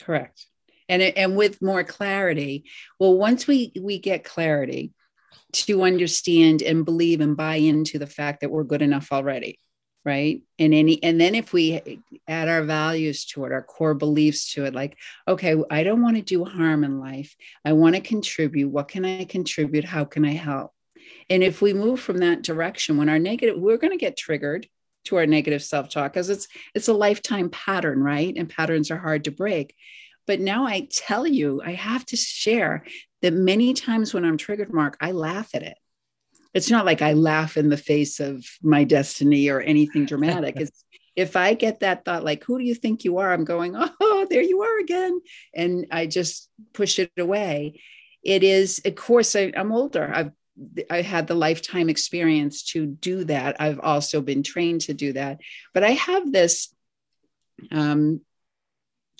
[0.00, 0.46] Correct.
[0.88, 2.64] And and with more clarity.
[2.98, 4.94] Well, once we we get clarity
[5.52, 9.58] to understand and believe and buy into the fact that we're good enough already,
[10.04, 10.42] right?
[10.58, 14.64] And any and then if we add our values to it, our core beliefs to
[14.64, 17.36] it, like, okay, I don't want to do harm in life.
[17.64, 18.68] I want to contribute.
[18.68, 19.84] What can I contribute?
[19.84, 20.72] How can I help?
[21.28, 24.66] And if we move from that direction, when our negative, we're going to get triggered
[25.04, 28.32] to our negative self-talk because it's it's a lifetime pattern, right?
[28.36, 29.74] And patterns are hard to break.
[30.26, 32.84] But now I tell you, I have to share
[33.22, 35.76] that many times when I'm triggered, Mark, I laugh at it.
[36.54, 40.56] It's not like I laugh in the face of my destiny or anything dramatic.
[40.60, 43.32] It's if I get that thought, like, who do you think you are?
[43.32, 45.20] I'm going, oh, there you are again.
[45.54, 47.80] And I just push it away.
[48.24, 50.10] It is, of course, I, am older.
[50.12, 50.32] I've
[50.90, 53.60] I had the lifetime experience to do that.
[53.60, 55.40] I've also been trained to do that.
[55.72, 56.74] But I have this
[57.70, 58.20] um,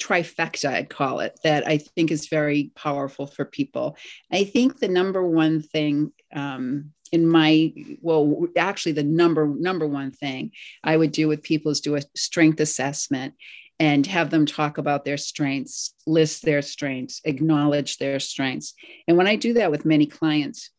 [0.03, 3.97] trifecta, I'd call it, that I think is very powerful for people.
[4.31, 10.11] I think the number one thing um, in my well actually the number number one
[10.11, 10.51] thing
[10.83, 13.35] i would do with people is do a strength assessment
[13.79, 18.73] and have them talk about their strengths list their strengths acknowledge their strengths
[19.07, 20.71] and when i do that with many clients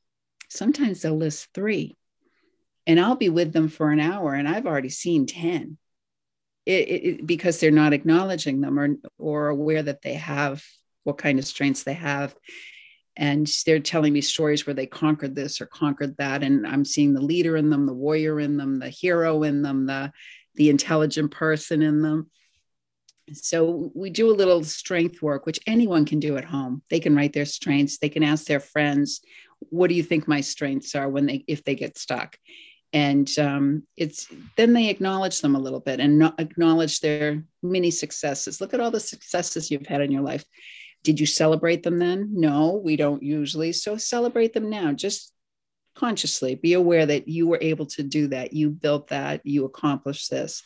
[0.54, 1.98] Sometimes they'll list three,
[2.86, 5.80] and I'll be with them for an hour, and I've already seen 10
[6.66, 10.64] it, it, because they're not acknowledging them or, or aware that they have
[11.04, 12.36] what kind of strengths they have.
[13.16, 16.42] And they're telling me stories where they conquered this or conquered that.
[16.42, 19.86] And I'm seeing the leader in them, the warrior in them, the hero in them,
[19.86, 20.12] the,
[20.56, 22.32] the intelligent person in them.
[23.34, 26.82] So we do a little strength work, which anyone can do at home.
[26.90, 28.00] They can write their strengths.
[28.00, 29.22] They can ask their friends,
[29.70, 32.38] what do you think my strengths are when they if they get stuck
[32.94, 38.62] and um, it's then they acknowledge them a little bit and acknowledge their many successes.
[38.62, 40.46] Look at all the successes you've had in your life.
[41.04, 42.30] Did you celebrate them then?
[42.32, 43.74] No we don't usually.
[43.74, 44.94] So celebrate them now.
[44.94, 45.34] Just
[45.96, 48.54] consciously be aware that you were able to do that.
[48.54, 49.42] You built that.
[49.44, 50.64] You accomplished this.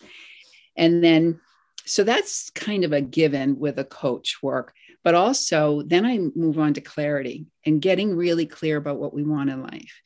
[0.76, 1.40] And then
[1.86, 4.74] so that's kind of a given with a coach work.
[5.02, 9.24] But also then I move on to clarity and getting really clear about what we
[9.24, 10.02] want in life.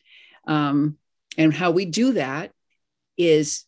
[0.48, 0.98] Um,
[1.38, 2.52] and how we do that
[3.18, 3.66] is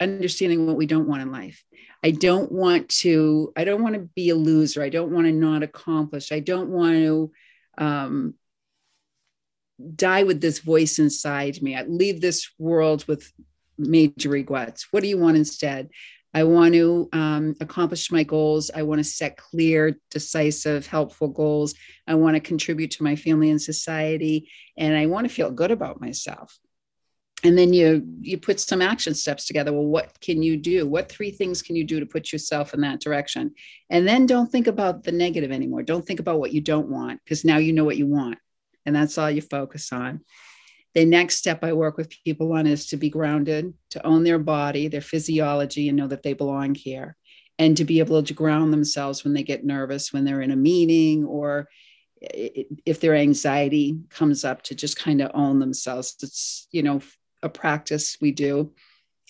[0.00, 1.64] understanding what we don't want in life.
[2.04, 4.82] I don't want to, I don't want to be a loser.
[4.82, 6.32] I don't want to not accomplish.
[6.32, 7.32] I don't want to
[7.78, 8.34] um,
[9.94, 11.76] die with this voice inside me.
[11.76, 13.32] I leave this world with
[13.78, 14.88] major regrets.
[14.90, 15.90] What do you want instead?
[16.34, 18.70] I want to um, accomplish my goals.
[18.74, 21.74] I want to set clear, decisive, helpful goals.
[22.06, 24.50] I want to contribute to my family and society.
[24.76, 26.58] And I want to feel good about myself.
[27.44, 29.72] And then you you put some action steps together.
[29.72, 30.86] Well what can you do?
[30.86, 33.54] What three things can you do to put yourself in that direction?
[33.90, 35.82] And then don't think about the negative anymore.
[35.82, 38.38] Don't think about what you don't want because now you know what you want
[38.86, 40.20] and that's all you focus on.
[40.94, 44.38] The next step i work with people on is to be grounded to own their
[44.38, 47.16] body their physiology and know that they belong here
[47.58, 50.56] and to be able to ground themselves when they get nervous when they're in a
[50.56, 51.66] meeting or
[52.22, 56.16] if their anxiety comes up to just kind of own themselves.
[56.22, 57.00] It's you know
[57.42, 58.72] a practice we do.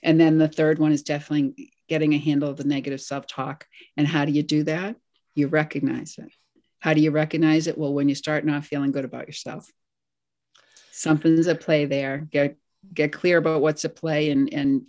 [0.03, 3.67] And then the third one is definitely getting a handle of the negative self talk.
[3.97, 4.97] And how do you do that?
[5.35, 6.33] You recognize it.
[6.81, 7.79] How do you recognize it?
[7.79, 9.71] Well, when you start not feeling good about yourself,
[10.91, 12.19] something's at play there.
[12.19, 12.57] Get
[12.93, 14.89] get clear about what's at play and and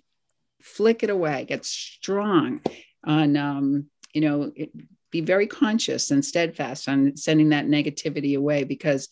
[0.61, 1.45] flick it away.
[1.45, 2.61] Get strong
[3.03, 4.71] on um, you know it,
[5.11, 9.09] be very conscious and steadfast on sending that negativity away because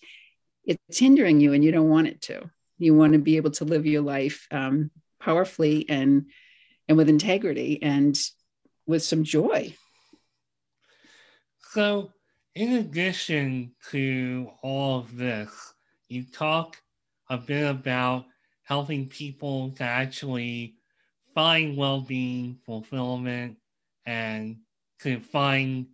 [0.66, 2.50] it's hindering you and you don't want it to
[2.82, 6.26] you want to be able to live your life um, powerfully and
[6.88, 8.20] and with integrity and
[8.86, 9.74] with some joy.
[11.72, 12.12] So
[12.56, 15.50] in addition to all of this
[16.10, 16.76] you talk
[17.30, 18.26] a bit about
[18.64, 20.76] helping people to actually
[21.34, 23.56] find well-being fulfillment
[24.06, 24.58] and
[25.00, 25.86] to find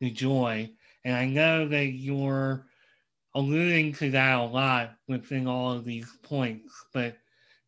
[0.00, 0.70] the joy.
[1.04, 2.66] And i know that you're
[3.36, 7.18] alluding to that a lot within all of these points, but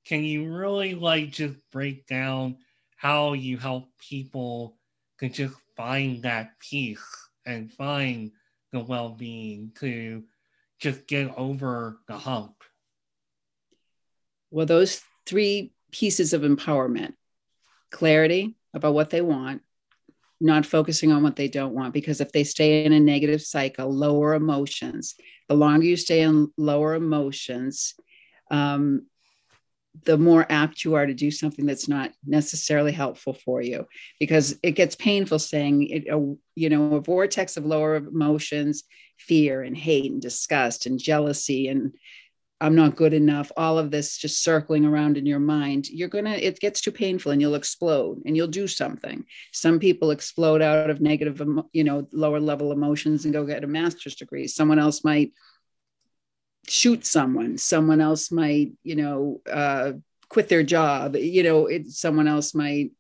[0.06, 2.56] can you really like just break down
[2.96, 4.78] how you help people
[5.18, 7.04] to just find that peace
[7.44, 8.32] and find
[8.72, 10.24] the well-being to
[10.78, 12.64] just get over the hump?
[14.50, 17.12] Well, those three pieces of empowerment
[17.90, 19.60] clarity about what they want,
[20.40, 23.92] not focusing on what they don't want, because if they stay in a negative cycle,
[23.92, 25.14] lower emotions,
[25.48, 27.94] the longer you stay in lower emotions,
[28.50, 29.06] um,
[30.04, 33.86] the more apt you are to do something that's not necessarily helpful for you
[34.20, 38.84] because it gets painful saying it, a, you know a vortex of lower emotions
[39.18, 41.94] fear and hate and disgust and jealousy and
[42.60, 46.24] I'm not good enough, all of this just circling around in your mind, you're going
[46.24, 49.24] to, it gets too painful and you'll explode and you'll do something.
[49.52, 51.40] Some people explode out of negative,
[51.72, 54.48] you know, lower level emotions and go get a master's degree.
[54.48, 55.32] Someone else might
[56.66, 57.58] shoot someone.
[57.58, 59.92] Someone else might, you know, uh,
[60.28, 61.14] quit their job.
[61.14, 62.90] You know, it, someone else might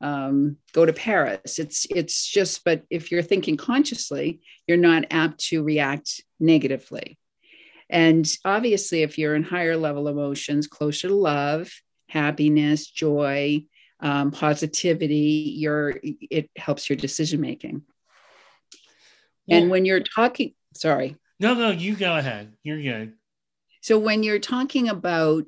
[0.00, 1.58] um, go to Paris.
[1.58, 7.18] It's, it's just, but if you're thinking consciously, you're not apt to react negatively
[7.90, 11.70] and obviously, if you're in higher level emotions, closer to love,
[12.08, 13.64] happiness, joy,
[14.00, 17.82] um, positivity, your it helps your decision making.
[19.46, 21.16] Well, and when you're talking, sorry.
[21.40, 22.52] No, no, you go ahead.
[22.62, 23.14] You're good.
[23.80, 25.44] So when you're talking about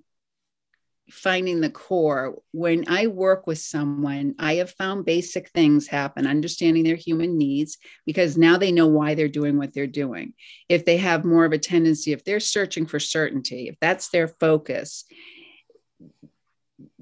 [1.10, 2.36] finding the core.
[2.52, 7.78] When i work with someone i have found basic things happen understanding their human needs
[8.06, 10.34] because now they know why they're doing what they're doing.
[10.68, 14.28] If they have more of a tendency if they're searching for certainty if that's their
[14.28, 15.04] focus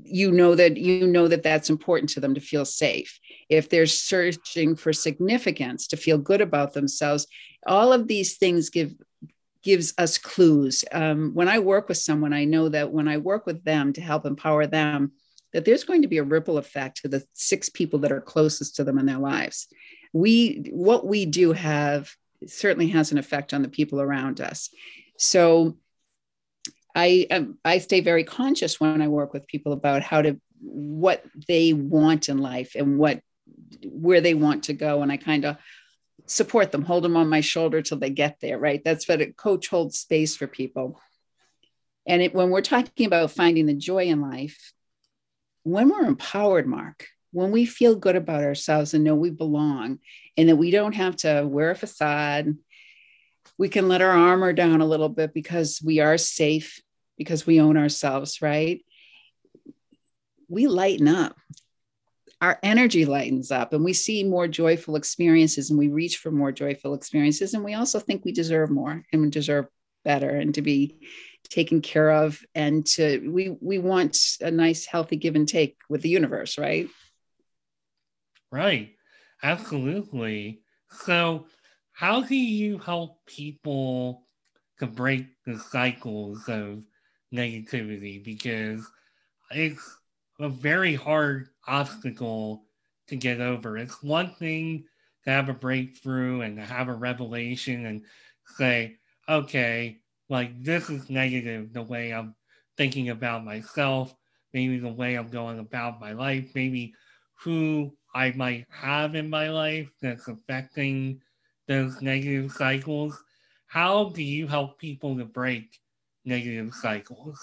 [0.03, 3.21] you know that you know that that's important to them to feel safe.
[3.49, 7.27] If they're searching for significance to feel good about themselves
[7.67, 8.95] all of these things give
[9.63, 10.85] gives us clues.
[10.93, 14.01] Um, when I work with someone, I know that when I work with them to
[14.01, 15.13] help empower them,
[15.53, 18.77] that there's going to be a ripple effect to the six people that are closest
[18.77, 19.67] to them in their lives.
[20.13, 22.11] We, what we do have
[22.47, 24.71] certainly has an effect on the people around us.
[25.19, 25.77] So
[26.95, 31.25] I, um, I stay very conscious when I work with people about how to, what
[31.47, 33.21] they want in life and what,
[33.85, 35.03] where they want to go.
[35.03, 35.57] And I kind of
[36.31, 38.83] support them, hold them on my shoulder till they get there, right?
[38.85, 41.01] That's what a coach holds space for people.
[42.07, 44.73] And it, when we're talking about finding the joy in life,
[45.63, 49.99] when we're empowered, Mark, when we feel good about ourselves and know we belong
[50.37, 52.57] and that we don't have to wear a facade,
[53.59, 56.81] we can let our armor down a little bit because we are safe,
[57.17, 58.85] because we own ourselves, right?
[60.49, 61.37] We lighten up
[62.41, 66.53] our energy lightens up and we see more joyful experiences and we reach for more
[66.53, 69.67] joyful experiences and we also think we deserve more and we deserve
[70.05, 71.01] better and to be
[71.51, 76.03] taken care of and to we we want a nice healthy give and take with
[76.03, 76.89] the universe right?
[78.51, 78.95] Right.
[79.43, 80.63] Absolutely.
[80.91, 81.47] So
[81.93, 84.25] how do you help people
[84.79, 86.83] to break the cycles of
[87.35, 88.25] negativity?
[88.25, 88.87] Because
[89.51, 89.97] it's
[90.39, 92.65] a very hard obstacle
[93.09, 93.77] to get over.
[93.77, 94.85] It's one thing
[95.25, 98.05] to have a breakthrough and to have a revelation and
[98.57, 98.97] say,
[99.29, 102.35] okay, like this is negative the way I'm
[102.77, 104.15] thinking about myself,
[104.53, 106.95] maybe the way I'm going about my life, maybe
[107.35, 111.21] who I might have in my life that's affecting
[111.67, 113.23] those negative cycles.
[113.67, 115.79] How do you help people to break
[116.25, 117.39] negative cycles?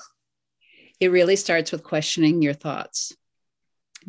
[1.00, 3.14] It really starts with questioning your thoughts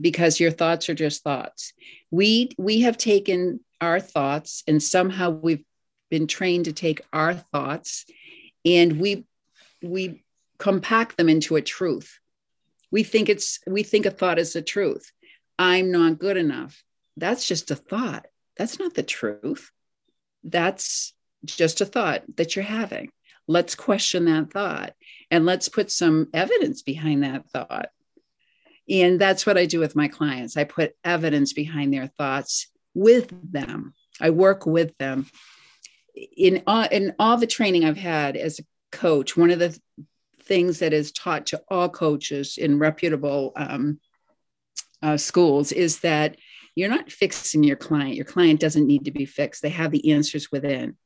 [0.00, 1.72] because your thoughts are just thoughts.
[2.10, 5.64] We we have taken our thoughts and somehow we've
[6.10, 8.06] been trained to take our thoughts
[8.64, 9.26] and we
[9.82, 10.24] we
[10.58, 12.18] compact them into a truth.
[12.90, 15.10] We think it's we think a thought is the truth.
[15.58, 16.82] I'm not good enough.
[17.16, 18.26] That's just a thought.
[18.56, 19.70] That's not the truth.
[20.44, 21.14] That's
[21.44, 23.10] just a thought that you're having.
[23.48, 24.94] Let's question that thought
[25.30, 27.90] and let's put some evidence behind that thought.
[28.88, 30.56] And that's what I do with my clients.
[30.56, 33.94] I put evidence behind their thoughts with them.
[34.20, 35.26] I work with them.
[36.36, 39.78] In all, in all the training I've had as a coach, one of the
[40.42, 44.00] things that is taught to all coaches in reputable um,
[45.02, 46.36] uh, schools is that
[46.74, 48.14] you're not fixing your client.
[48.14, 49.62] Your client doesn't need to be fixed.
[49.62, 50.96] They have the answers within.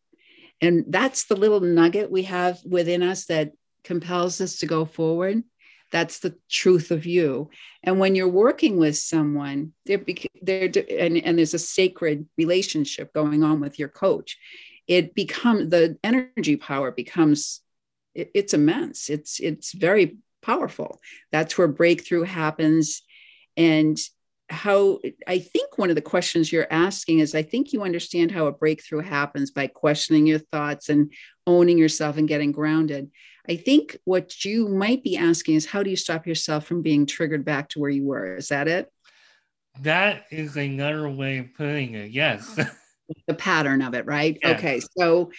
[0.60, 3.52] And that's the little nugget we have within us that
[3.84, 5.42] compels us to go forward.
[5.90, 7.50] That's the truth of you.
[7.82, 10.04] And when you're working with someone, they're,
[10.40, 14.38] they're and, and there's a sacred relationship going on with your coach,
[14.86, 17.60] it becomes the energy power becomes
[18.14, 19.08] it, it's immense.
[19.08, 21.00] It's it's very powerful.
[21.32, 23.02] That's where breakthrough happens.
[23.56, 23.98] And
[24.50, 28.46] how I think one of the questions you're asking is I think you understand how
[28.46, 31.12] a breakthrough happens by questioning your thoughts and
[31.46, 33.10] owning yourself and getting grounded.
[33.48, 37.06] I think what you might be asking is how do you stop yourself from being
[37.06, 38.36] triggered back to where you were?
[38.36, 38.92] Is that it?
[39.80, 42.10] That is another way of putting it.
[42.10, 42.58] Yes.
[43.26, 44.36] the pattern of it, right?
[44.42, 44.58] Yes.
[44.58, 44.80] Okay.
[44.98, 45.30] So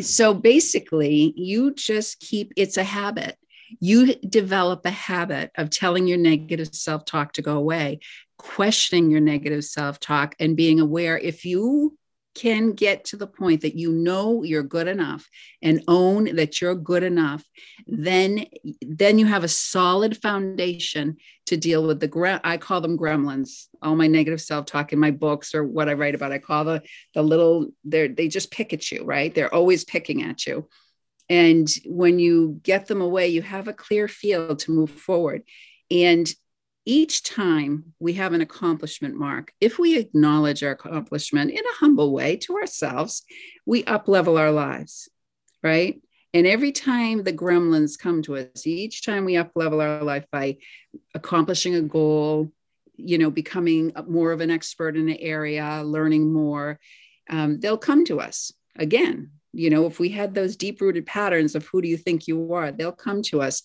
[0.00, 3.36] so basically you just keep it's a habit
[3.80, 8.00] you develop a habit of telling your negative self talk to go away
[8.42, 11.96] questioning your negative self talk and being aware if you
[12.34, 15.28] can get to the point that you know you're good enough
[15.62, 17.44] and own that you're good enough
[17.86, 18.44] then
[18.80, 21.16] then you have a solid foundation
[21.46, 23.66] to deal with the i call them gremlins.
[23.80, 26.82] All my negative self-talk in my books or what i write about i call the
[27.14, 29.32] the little they they just pick at you right?
[29.32, 30.68] They're always picking at you.
[31.28, 35.42] And when you get them away you have a clear field to move forward.
[35.90, 36.28] And
[36.84, 42.12] each time we have an accomplishment mark, if we acknowledge our accomplishment in a humble
[42.12, 43.22] way to ourselves,
[43.66, 45.08] we up level our lives,
[45.62, 46.00] right?
[46.34, 50.24] And every time the gremlins come to us, each time we up level our life
[50.32, 50.56] by
[51.14, 52.50] accomplishing a goal,
[52.96, 56.80] you know, becoming more of an expert in an area, learning more,
[57.30, 59.30] um, they'll come to us again.
[59.52, 62.54] You know, if we had those deep rooted patterns of who do you think you
[62.54, 63.62] are, they'll come to us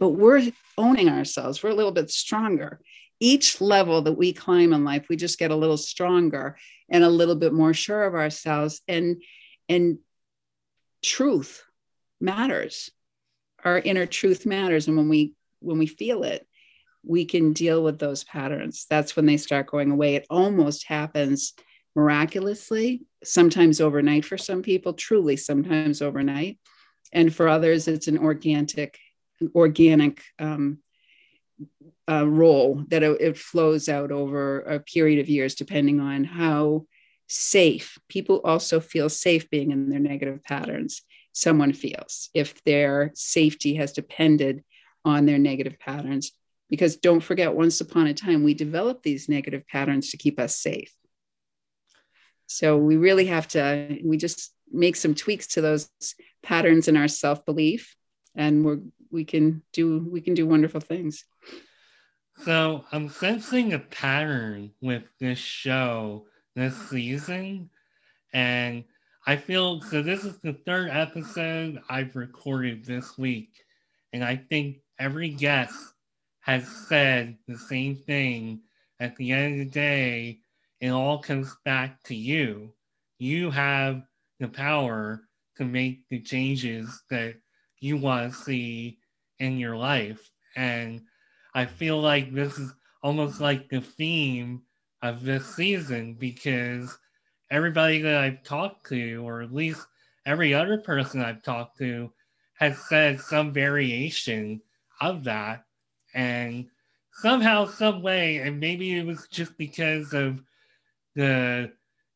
[0.00, 1.62] but we're owning ourselves.
[1.62, 2.80] We're a little bit stronger.
[3.20, 6.56] Each level that we climb in life, we just get a little stronger
[6.88, 8.80] and a little bit more sure of ourselves.
[8.88, 9.22] And
[9.68, 9.98] and
[11.02, 11.62] truth
[12.18, 12.90] matters.
[13.62, 14.88] Our inner truth matters.
[14.88, 16.46] And when we when we feel it,
[17.04, 18.86] we can deal with those patterns.
[18.88, 20.14] That's when they start going away.
[20.14, 21.52] It almost happens
[21.94, 26.58] miraculously, sometimes overnight for some people, truly sometimes overnight.
[27.12, 28.98] And for others, it's an organic
[29.54, 30.78] organic um,
[32.10, 36.86] uh, role that it, flows out over a period of years, depending on how
[37.28, 41.02] safe people also feel safe being in their negative patterns.
[41.32, 44.64] Someone feels if their safety has depended
[45.04, 46.32] on their negative patterns.
[46.68, 50.56] Because don't forget, once upon a time, we developed these negative patterns to keep us
[50.56, 50.92] safe.
[52.46, 55.88] So we really have to, we just make some tweaks to those
[56.42, 57.94] patterns in our self belief,
[58.40, 58.78] and we're
[59.10, 61.24] we can do we can do wonderful things.
[62.42, 66.24] So I'm sensing a pattern with this show
[66.56, 67.68] this season,
[68.32, 68.84] and
[69.26, 70.02] I feel so.
[70.02, 73.50] This is the third episode I've recorded this week,
[74.14, 75.74] and I think every guest
[76.40, 78.62] has said the same thing.
[79.00, 80.40] At the end of the day,
[80.80, 82.72] it all comes back to you.
[83.18, 84.02] You have
[84.38, 85.22] the power
[85.56, 87.34] to make the changes that
[87.80, 88.98] you want to see
[89.38, 90.30] in your life.
[90.56, 91.02] And
[91.54, 92.72] I feel like this is
[93.02, 94.62] almost like the theme
[95.02, 96.96] of this season because
[97.50, 99.86] everybody that I've talked to, or at least
[100.26, 102.12] every other person I've talked to,
[102.54, 104.60] has said some variation
[105.00, 105.64] of that.
[106.14, 106.66] And
[107.14, 110.42] somehow, some way, and maybe it was just because of
[111.14, 111.72] the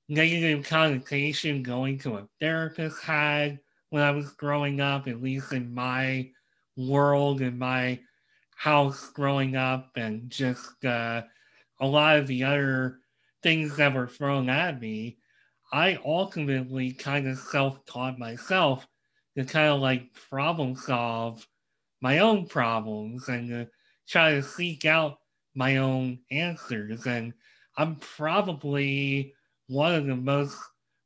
[0.09, 3.59] negative connotation going to a therapist had
[3.95, 6.29] when I was growing up, at least in my
[6.77, 8.01] world in my
[8.57, 11.23] house growing up and just uh,
[11.81, 12.99] a lot of the other
[13.45, 15.19] things that were thrown at me,
[15.73, 18.85] I ultimately kind of self taught myself
[19.39, 21.47] to kind of like problem solve
[22.01, 23.69] my own problems and to
[24.09, 25.19] try to seek out
[25.55, 27.07] my own answers.
[27.07, 27.33] And
[27.77, 29.35] I'm probably
[29.69, 30.59] one of the most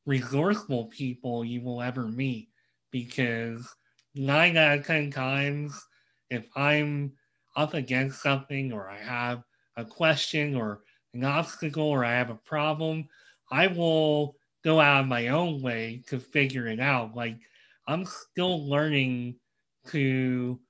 [0.07, 2.48] resourceful people you will ever meet
[2.91, 3.69] because
[4.15, 5.87] nine out of 10 times,
[6.31, 7.13] if I'm
[7.57, 9.43] up against something or I have
[9.77, 10.83] a question or
[11.15, 13.09] an obstacle or I have a problem,
[13.51, 17.15] I will go out of my own way to figure it out.
[17.15, 17.39] Like
[17.87, 19.37] I'm still learning
[19.89, 20.61] to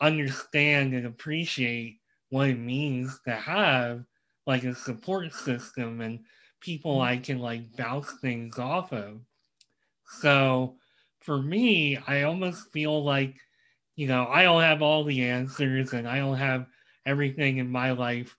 [0.00, 2.00] understand and appreciate
[2.30, 4.04] what it means to have
[4.46, 6.20] like a support system and
[6.60, 9.20] people I can like bounce things off of.
[10.20, 10.76] So
[11.24, 13.36] for me, I almost feel like,
[13.96, 16.66] you know, I don't have all the answers and I don't have
[17.06, 18.36] everything in my life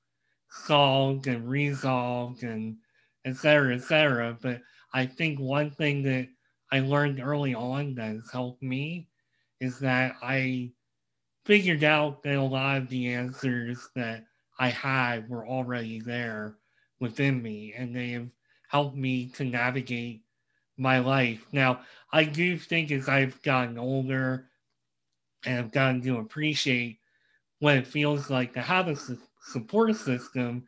[0.50, 2.78] solved and resolved and
[3.26, 4.38] et cetera, et cetera.
[4.40, 4.62] But
[4.94, 6.30] I think one thing that
[6.72, 9.10] I learned early on that has helped me
[9.60, 10.72] is that I
[11.46, 14.26] figured out that a lot of the answers that
[14.60, 16.58] I had were already there
[17.00, 18.30] within me and they have
[18.70, 20.25] helped me to navigate
[20.78, 21.46] my life.
[21.52, 24.50] Now, I do think as I've gotten older
[25.46, 27.00] and I've gotten to appreciate
[27.60, 30.66] what it feels like to have a su- support system,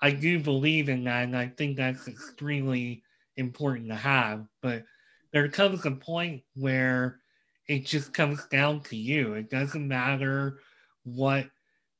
[0.00, 3.02] I do believe in that, and I think that's extremely
[3.36, 4.46] important to have.
[4.62, 4.84] But
[5.32, 7.20] there comes a point where
[7.68, 9.34] it just comes down to you.
[9.34, 10.60] It doesn't matter
[11.04, 11.48] what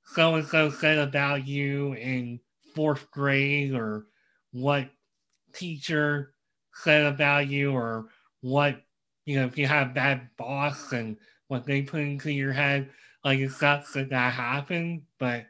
[0.07, 2.41] so and so said about you in
[2.75, 4.07] fourth grade or
[4.53, 4.91] what
[5.55, 6.34] teacher
[6.75, 8.07] said about you or
[8.41, 8.83] what
[9.25, 11.17] you know if you have bad boss and
[11.49, 12.91] what they put into your head
[13.25, 15.47] like it sucks that that happened but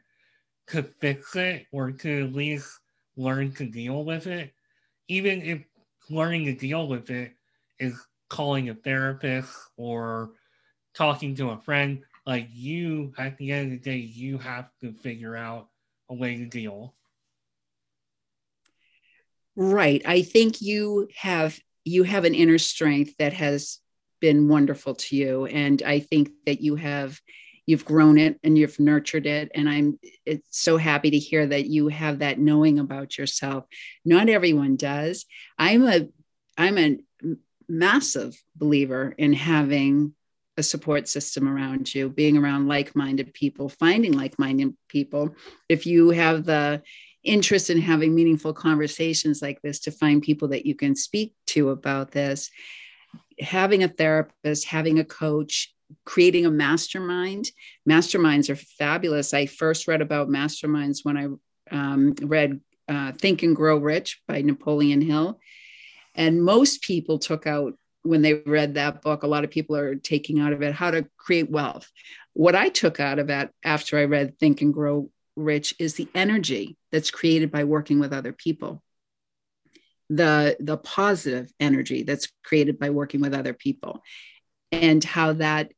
[0.67, 2.79] to fix it or to at least
[3.17, 4.53] learn to deal with it
[5.07, 5.63] even if
[6.09, 7.33] learning to deal with it
[7.79, 10.31] is calling a therapist or
[10.93, 14.91] talking to a friend like you at the end of the day you have to
[14.93, 15.69] figure out
[16.09, 16.94] a way to deal
[19.55, 20.01] Right.
[20.05, 23.79] I think you have you have an inner strength that has
[24.19, 27.19] been wonderful to you and I think that you have
[27.65, 31.67] you've grown it and you've nurtured it and I'm it's so happy to hear that
[31.67, 33.65] you have that knowing about yourself.
[34.03, 35.25] Not everyone does.
[35.57, 36.07] I'm a
[36.57, 36.97] I'm a
[37.67, 40.13] massive believer in having
[40.57, 45.35] a support system around you, being around like minded people, finding like minded people.
[45.67, 46.81] If you have the
[47.25, 51.69] interest in having meaningful conversations like this to find people that you can speak to
[51.69, 52.49] about this.
[53.39, 57.51] Having a therapist having a coach creating a mastermind.
[57.87, 59.33] Masterminds are fabulous.
[59.33, 61.27] I first read about masterminds when i
[61.71, 65.39] um, read uh, think and grow rich by napoleon hill.
[66.13, 67.73] And most people took out
[68.03, 70.91] when they read that book a lot of people are taking out of it how
[70.91, 71.91] to create wealth.
[72.33, 76.07] What i took out of it after i read think and grow rich is the
[76.15, 78.81] energy that's created by working with other people.
[80.09, 84.03] The the positive energy that's created by working with other people
[84.71, 85.71] and how that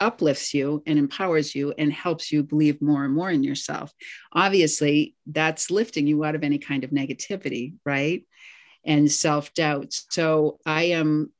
[0.00, 3.92] uplifts you and empowers you and helps you believe more and more in yourself.
[4.32, 8.26] Obviously that's lifting you out of any kind of negativity right?
[8.84, 9.94] And self-doubt.
[10.10, 11.32] So i am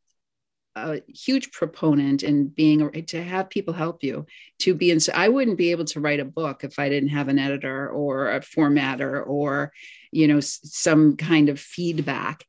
[0.77, 4.27] a huge proponent in being to have people help you
[4.59, 7.11] to be in so i wouldn't be able to write a book if i didn't
[7.11, 9.73] have an editor or a formatter or
[10.11, 12.45] you know some kind of feedback.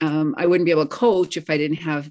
[0.00, 2.10] Um, i wouldn't be able to coach if i didn't have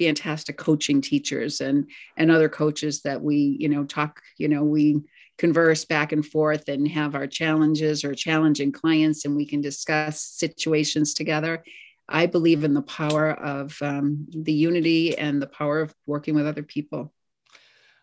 [0.00, 5.02] fantastic coaching teachers and and other coaches that we you know talk you know we
[5.36, 10.22] converse back and forth and have our challenges or challenging clients and we can discuss
[10.22, 11.62] situations together
[12.10, 16.46] I believe in the power of um, the unity and the power of working with
[16.46, 17.12] other people.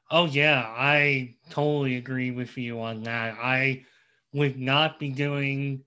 [0.09, 3.37] Oh, yeah, I totally agree with you on that.
[3.37, 3.83] I
[4.33, 5.83] would not be doing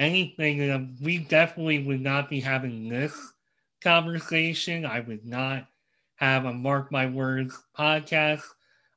[0.00, 3.14] anything, we definitely would not be having this
[3.80, 4.84] conversation.
[4.84, 5.68] I would not
[6.16, 8.42] have a Mark My Words podcast.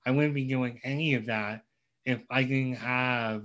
[0.05, 1.63] I wouldn't be doing any of that
[2.05, 3.43] if I didn't have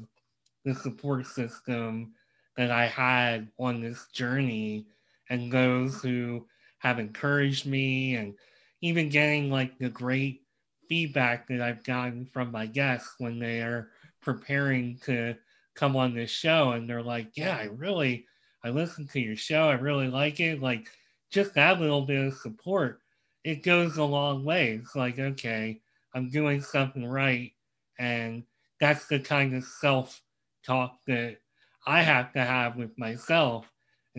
[0.64, 2.12] the support system
[2.56, 4.86] that I had on this journey
[5.30, 6.46] and those who
[6.78, 8.34] have encouraged me and
[8.80, 10.42] even getting like the great
[10.88, 13.90] feedback that I've gotten from my guests when they are
[14.22, 15.34] preparing to
[15.74, 18.26] come on this show and they're like, yeah, I really,
[18.64, 19.68] I listened to your show.
[19.68, 20.62] I really like it.
[20.62, 20.88] Like
[21.30, 23.00] just that little bit of support,
[23.44, 24.72] it goes a long way.
[24.72, 25.80] It's like, okay,
[26.14, 27.52] I'm doing something right.
[27.98, 28.44] And
[28.80, 30.20] that's the kind of self
[30.64, 31.38] talk that
[31.86, 33.66] I have to have with myself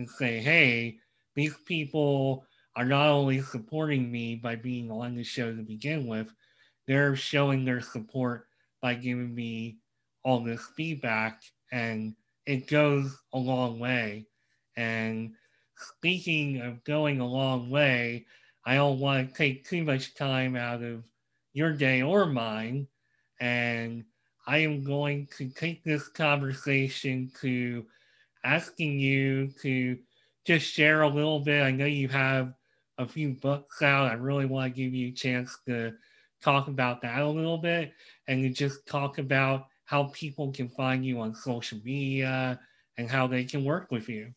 [0.00, 0.96] and say, hey,
[1.34, 2.44] these people
[2.74, 6.32] are not only supporting me by being on the show to begin with,
[6.86, 8.46] they're showing their support
[8.80, 9.76] by giving me
[10.24, 12.14] all this feedback and
[12.46, 14.26] it goes a long way.
[14.76, 15.34] And
[15.76, 18.26] speaking of going a long way,
[18.64, 21.04] I don't want to take too much time out of
[21.52, 22.88] your day or mine.
[23.40, 24.04] And
[24.46, 27.84] I am going to take this conversation to
[28.44, 29.98] asking you to
[30.46, 31.62] just share a little bit.
[31.62, 32.54] I know you have
[32.98, 34.10] a few books out.
[34.10, 35.92] I really want to give you a chance to
[36.42, 37.92] talk about that a little bit
[38.28, 42.58] and to just talk about how people can find you on social media
[42.96, 44.32] and how they can work with you.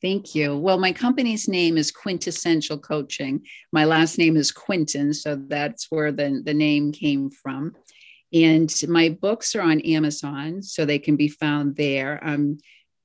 [0.00, 0.56] Thank you.
[0.56, 3.46] Well, my company's name is Quintessential Coaching.
[3.72, 7.72] My last name is Quinton, so that's where the, the name came from.
[8.32, 12.18] And my books are on Amazon, so they can be found there.
[12.22, 12.58] Um,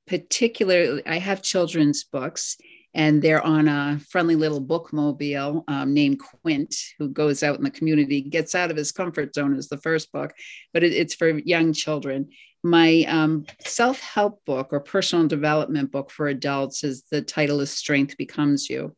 [0.06, 2.56] particularly, I have children's books,
[2.94, 7.70] and they're on a friendly little bookmobile um, named Quint, who goes out in the
[7.70, 10.32] community, gets out of his comfort zone, is the first book,
[10.72, 12.30] but it, it's for young children.
[12.64, 17.70] My um, self help book or personal development book for adults is the title is
[17.70, 18.96] Strength Becomes You.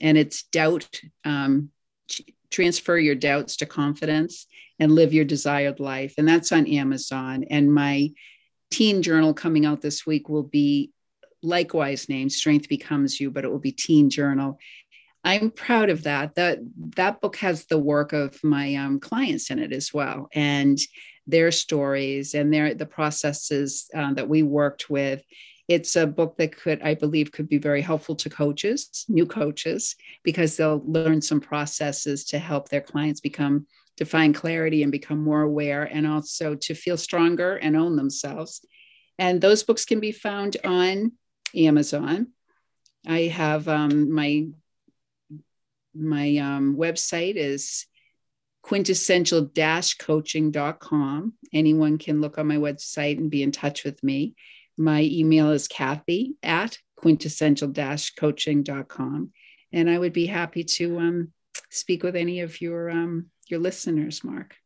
[0.00, 0.88] And it's doubt,
[1.24, 1.70] um,
[2.50, 4.46] transfer your doubts to confidence
[4.78, 6.14] and live your desired life.
[6.18, 7.44] And that's on Amazon.
[7.50, 8.10] And my
[8.70, 10.92] teen journal coming out this week will be
[11.42, 14.58] likewise named Strength Becomes You, but it will be Teen Journal.
[15.24, 16.36] I'm proud of that.
[16.36, 16.58] That
[16.94, 20.78] that book has the work of my um, clients in it as well, and
[21.26, 25.22] their stories and their the processes uh, that we worked with.
[25.68, 29.96] It's a book that could, I believe, could be very helpful to coaches, new coaches,
[30.22, 35.22] because they'll learn some processes to help their clients become to find clarity and become
[35.22, 38.64] more aware, and also to feel stronger and own themselves.
[39.18, 41.12] And those books can be found on
[41.54, 42.32] Amazon.
[43.06, 44.48] I have um, my
[45.94, 47.86] my um, website is
[48.62, 51.32] quintessential-coaching.com.
[51.54, 54.34] Anyone can look on my website and be in touch with me.
[54.76, 59.30] My email is Kathy at quintessential-coaching.com.
[59.72, 61.32] And I would be happy to um,
[61.70, 64.56] speak with any of your um, your listeners, Mark.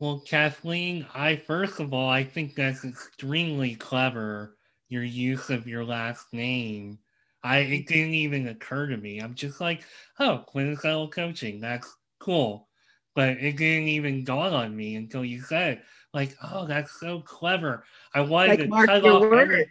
[0.00, 4.56] Well, Kathleen, I first of all, I think that's extremely clever
[4.88, 6.98] your use of your last name.
[7.42, 9.20] I it didn't even occur to me.
[9.20, 9.82] I'm just like,
[10.18, 12.68] oh, quintessential coaching, that's cool.
[13.14, 15.82] But it didn't even dawn on me until you said,
[16.14, 17.84] like, oh, that's so clever.
[18.14, 19.70] I wanted like to your off words.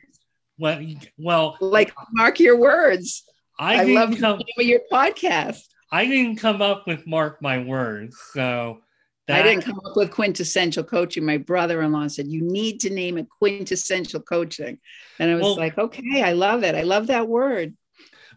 [0.59, 0.85] Well,
[1.17, 3.23] well, like mark your words.
[3.57, 5.61] I, I love come, your podcast.
[5.91, 8.81] I didn't come up with mark my words, so
[9.27, 11.25] that, I didn't come up with quintessential coaching.
[11.25, 14.79] My brother-in-law said you need to name it quintessential coaching,
[15.19, 16.75] and I was well, like, okay, I love it.
[16.75, 17.75] I love that word.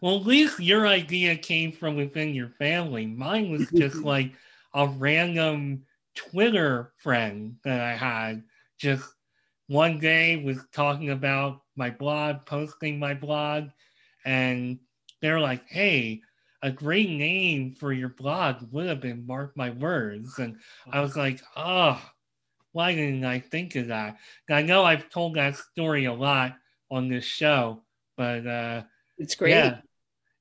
[0.00, 3.06] Well, at least your idea came from within your family.
[3.06, 4.32] Mine was just like
[4.74, 5.85] a random
[6.16, 8.42] Twitter friend that I had.
[8.78, 9.08] Just
[9.68, 13.68] one day was talking about my blog, posting my blog,
[14.24, 14.78] and
[15.20, 16.22] they're like, "Hey,
[16.62, 20.38] a great name for your blog would have been Mark My Words.
[20.38, 20.56] And
[20.90, 22.00] I was like, oh,
[22.72, 24.16] why didn't I think of that?
[24.50, 26.56] I know I've told that story a lot
[26.90, 27.82] on this show,
[28.16, 28.82] but uh,
[29.18, 29.52] it's great.
[29.52, 29.78] Yeah,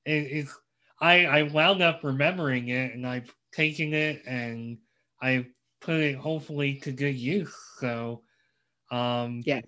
[0.04, 0.58] it, it's
[1.00, 4.78] I, I wound up remembering it and I've taken it and
[5.20, 5.46] I've
[5.86, 7.54] put it hopefully to good use.
[7.78, 8.22] So
[8.90, 9.64] um yes.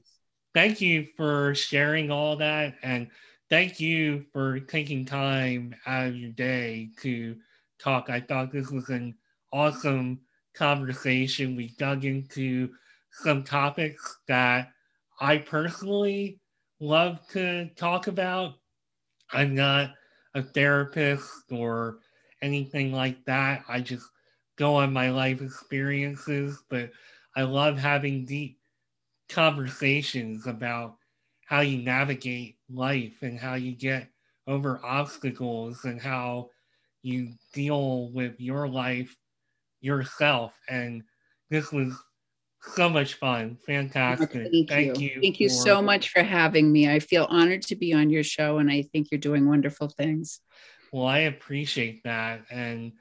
[0.54, 3.08] Thank you for sharing all that and
[3.48, 7.36] thank you for taking time out of your day to
[7.80, 8.10] talk.
[8.10, 9.14] I thought this was an
[9.52, 10.20] awesome
[10.54, 11.54] conversation.
[11.54, 12.70] We dug into
[13.12, 14.72] some topics that
[15.20, 16.40] I personally
[16.80, 18.54] love to talk about.
[19.30, 19.90] I'm not
[20.34, 21.98] a therapist or
[22.42, 23.62] anything like that.
[23.68, 24.08] I just
[24.58, 26.90] go on my life experiences, but
[27.36, 28.58] I love having deep
[29.28, 30.96] conversations about
[31.46, 34.08] how you navigate life and how you get
[34.46, 36.50] over obstacles and how
[37.02, 39.16] you deal with your life
[39.80, 40.52] yourself.
[40.68, 41.02] And
[41.50, 41.94] this was
[42.74, 43.56] so much fun.
[43.66, 44.50] Fantastic.
[44.50, 45.08] Thank, Thank you.
[45.08, 45.20] you.
[45.22, 46.90] Thank you for, so much for having me.
[46.90, 50.40] I feel honored to be on your show and I think you're doing wonderful things.
[50.92, 52.42] Well, I appreciate that.
[52.50, 52.92] And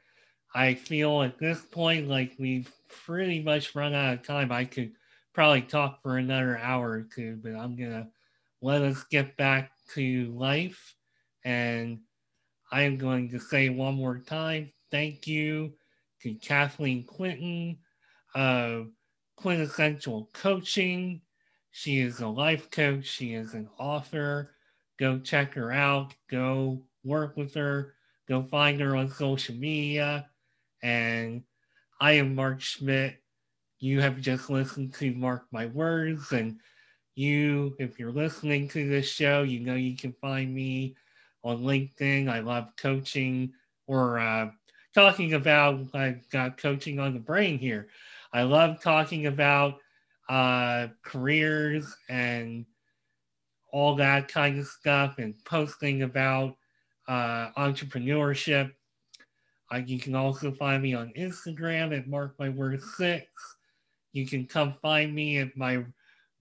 [0.58, 2.72] I feel at this point like we've
[3.06, 4.52] pretty much run out of time.
[4.52, 4.92] I could
[5.32, 8.08] probably talk for another hour or two, but I'm going to
[8.64, 10.96] let us get back to life.
[11.46, 12.00] And
[12.72, 15.74] I am going to say one more time thank you
[16.24, 17.78] to Kathleen Quinton
[18.34, 18.88] of
[19.36, 21.22] Quintessential Coaching.
[21.70, 24.56] She is a life coach, she is an author.
[24.98, 27.94] Go check her out, go work with her,
[28.28, 30.28] go find her on social media.
[30.82, 31.44] And
[32.00, 33.22] I am Mark Schmidt.
[33.80, 36.32] You have just listened to Mark My Words.
[36.32, 36.60] And
[37.16, 40.96] you, if you're listening to this show, you know you can find me
[41.44, 42.30] on LinkedIn.
[42.30, 43.54] I love coaching
[43.88, 44.52] or uh,
[44.94, 47.88] talking about, I've got coaching on the brain here.
[48.34, 49.80] I love talking about
[50.30, 52.66] uh, careers and
[53.72, 56.56] all that kind of stuff and posting about
[57.08, 58.72] uh, entrepreneurship.
[59.72, 63.28] Uh, you can also find me on Instagram at Mark My Word Six.
[64.14, 65.84] You can come find me at my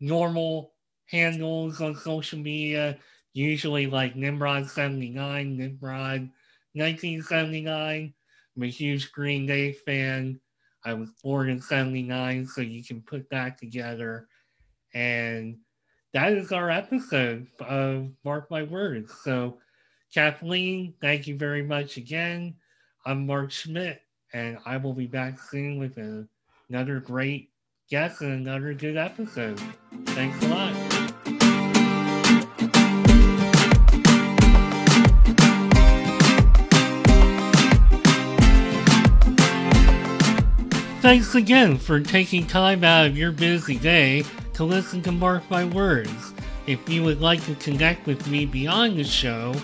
[0.00, 0.72] normal
[1.10, 2.98] handles on social media,
[3.32, 6.30] usually like Nimrod79, Nimrod
[6.74, 8.14] 1979.
[8.56, 10.40] I'm a huge Green Day fan.
[10.84, 14.28] I was born in 79, so you can put that together.
[14.94, 15.58] And
[16.14, 19.12] that is our episode of Mark My Words.
[19.22, 19.58] So,
[20.14, 22.54] Kathleen, thank you very much again.
[23.08, 24.02] I'm Mark Schmidt,
[24.32, 25.96] and I will be back soon with
[26.68, 27.50] another great
[27.88, 29.60] guest and another good episode.
[30.06, 30.74] Thanks a lot.
[41.00, 45.64] Thanks again for taking time out of your busy day to listen to Mark My
[45.64, 46.34] Words.
[46.66, 49.54] If you would like to connect with me beyond the show,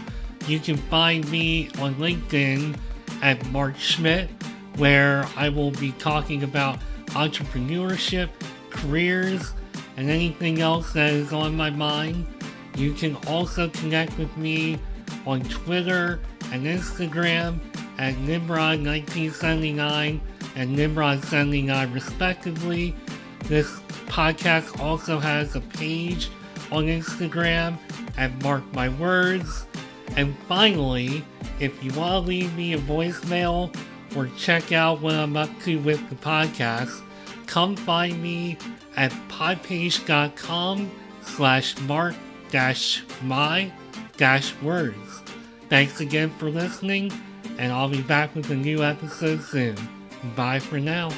[0.47, 2.76] you can find me on LinkedIn
[3.23, 4.29] at Mark Schmidt,
[4.77, 6.79] where I will be talking about
[7.11, 8.29] entrepreneurship,
[8.70, 9.55] careers,
[9.97, 12.27] and anything else that is on my mind.
[12.77, 14.81] You can also connect with me
[15.27, 16.20] on Twitter
[16.51, 17.61] and Instagram
[17.99, 20.20] at Nimrod1979
[20.57, 22.97] and Nimrod 79 respectively.
[23.45, 26.31] This podcast also has a page
[26.70, 27.79] on Instagram
[28.16, 29.66] at Mark My Words.
[30.17, 31.25] And finally,
[31.59, 33.75] if you want to leave me a voicemail
[34.17, 37.03] or check out what I'm up to with the podcast,
[37.47, 38.59] come find me
[38.97, 40.91] at podpage.com
[41.23, 42.15] slash mark
[42.51, 43.73] dash my
[44.17, 45.23] dash words.
[45.69, 47.11] Thanks again for listening,
[47.59, 49.77] and I'll be back with a new episode soon.
[50.37, 51.11] Bye for now.